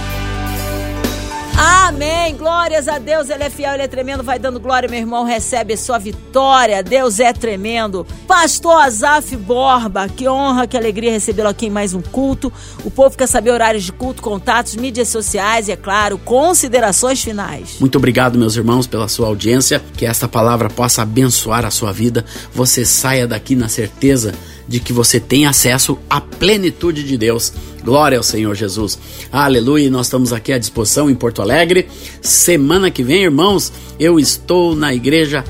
Amém. 1.58 2.36
Glórias 2.38 2.88
a 2.88 3.00
Deus. 3.00 3.30
Ele 3.30 3.44
é 3.44 3.50
fiel, 3.50 3.74
ele 3.74 3.84
é 3.84 3.88
tremendo. 3.88 4.24
Vai 4.24 4.38
dando 4.38 4.60
glória, 4.60 4.88
meu 4.88 5.00
irmão. 5.00 5.26
Recebe 5.26 5.76
sua 5.76 5.98
vitória. 5.98 6.84
Deus 6.84 7.20
é 7.20 7.34
tremendo. 7.34 8.06
Pastor 8.28 8.82
Azaf 8.82 9.36
Borba, 9.36 10.08
que 10.08 10.28
honra, 10.28 10.68
que 10.68 10.78
alegria 10.78 11.12
recebê-lo 11.12 11.50
aqui 11.50 11.66
em 11.66 11.70
mais 11.72 11.94
um 11.94 12.02
culto. 12.02 12.54
O 12.86 12.92
povo 12.92 13.18
quer 13.18 13.28
saber 13.28 13.52
horários 13.52 13.84
de 13.84 13.92
culto, 13.92 14.22
contatos, 14.22 14.76
mídias 14.76 15.10
sociais 15.10 15.68
e, 15.68 15.72
é 15.72 15.76
claro, 15.76 16.18
considerações 16.20 17.24
finais. 17.24 17.78
Muito 17.80 17.98
obrigado, 17.98 18.38
meus 18.38 18.56
irmãos, 18.56 18.86
pela 18.88 19.08
sua 19.08 19.28
audiência. 19.28 19.82
Que 19.98 20.06
esta 20.06 20.28
palavra 20.28 20.70
possa 20.70 21.02
abençoar 21.02 21.66
a 21.66 21.72
sua 21.72 21.92
vida. 21.92 22.24
Você 22.54 22.86
saia 22.86 23.28
daqui 23.28 23.56
na 23.56 23.68
certeza 23.68 24.34
de 24.70 24.80
que 24.80 24.94
você 24.94 25.20
tem 25.20 25.48
acesso 25.48 25.98
à 26.08 26.22
plenitude 26.22 27.04
de 27.04 27.18
Deus. 27.18 27.52
Glória 27.84 28.20
ao 28.20 28.24
Senhor 28.24 28.54
Jesus. 28.54 29.00
Aleluia. 29.32 29.90
Nós 29.90 30.06
estamos 30.06 30.32
aqui 30.32 30.54
à 30.54 30.60
disposição 30.60 31.10
em 31.10 31.16
Porto 31.16 31.42
Alegre. 31.42 31.88
Semana 32.22 32.92
que 32.92 33.04
vem, 33.04 33.24
irmãos, 33.24 33.74
eu 34.00 34.20
estou 34.20 34.76
na 34.76 34.94
igreja 34.94 35.44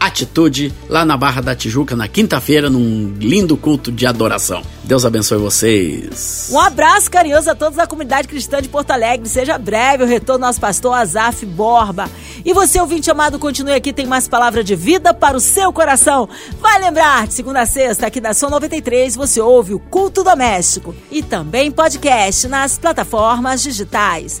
Atitude, 0.00 0.72
lá 0.88 1.04
na 1.04 1.16
Barra 1.16 1.40
da 1.40 1.54
Tijuca, 1.54 1.96
na 1.96 2.06
quinta-feira, 2.06 2.70
num 2.70 3.14
lindo 3.18 3.56
culto 3.56 3.90
de 3.90 4.06
adoração. 4.06 4.62
Deus 4.84 5.04
abençoe 5.04 5.38
vocês. 5.38 6.48
Um 6.52 6.58
abraço 6.58 7.10
carinhoso 7.10 7.50
a 7.50 7.54
todos 7.54 7.76
da 7.76 7.86
comunidade 7.86 8.28
cristã 8.28 8.62
de 8.62 8.68
Porto 8.68 8.90
Alegre. 8.90 9.28
Seja 9.28 9.58
breve 9.58 10.04
o 10.04 10.06
retorno 10.06 10.38
do 10.38 10.46
nosso 10.46 10.60
pastor 10.60 10.94
Azaf 10.94 11.44
Borba. 11.44 12.08
E 12.44 12.52
você, 12.52 12.80
ouvinte 12.80 13.10
amado, 13.10 13.38
continue 13.38 13.74
aqui, 13.74 13.92
tem 13.92 14.06
mais 14.06 14.28
palavra 14.28 14.62
de 14.62 14.76
vida 14.76 15.12
para 15.12 15.36
o 15.36 15.40
seu 15.40 15.72
coração. 15.72 16.28
Vai 16.60 16.80
lembrar, 16.80 17.26
de 17.26 17.34
segunda 17.34 17.62
a 17.62 17.66
sexta, 17.66 18.06
aqui 18.06 18.20
da 18.20 18.32
Som 18.32 18.50
93, 18.50 19.16
você 19.16 19.40
ouve 19.40 19.74
o 19.74 19.80
Culto 19.80 20.22
Doméstico. 20.22 20.94
E 21.10 21.22
também 21.22 21.70
podcast 21.70 22.46
nas 22.46 22.78
plataformas 22.78 23.62
digitais 23.62 24.40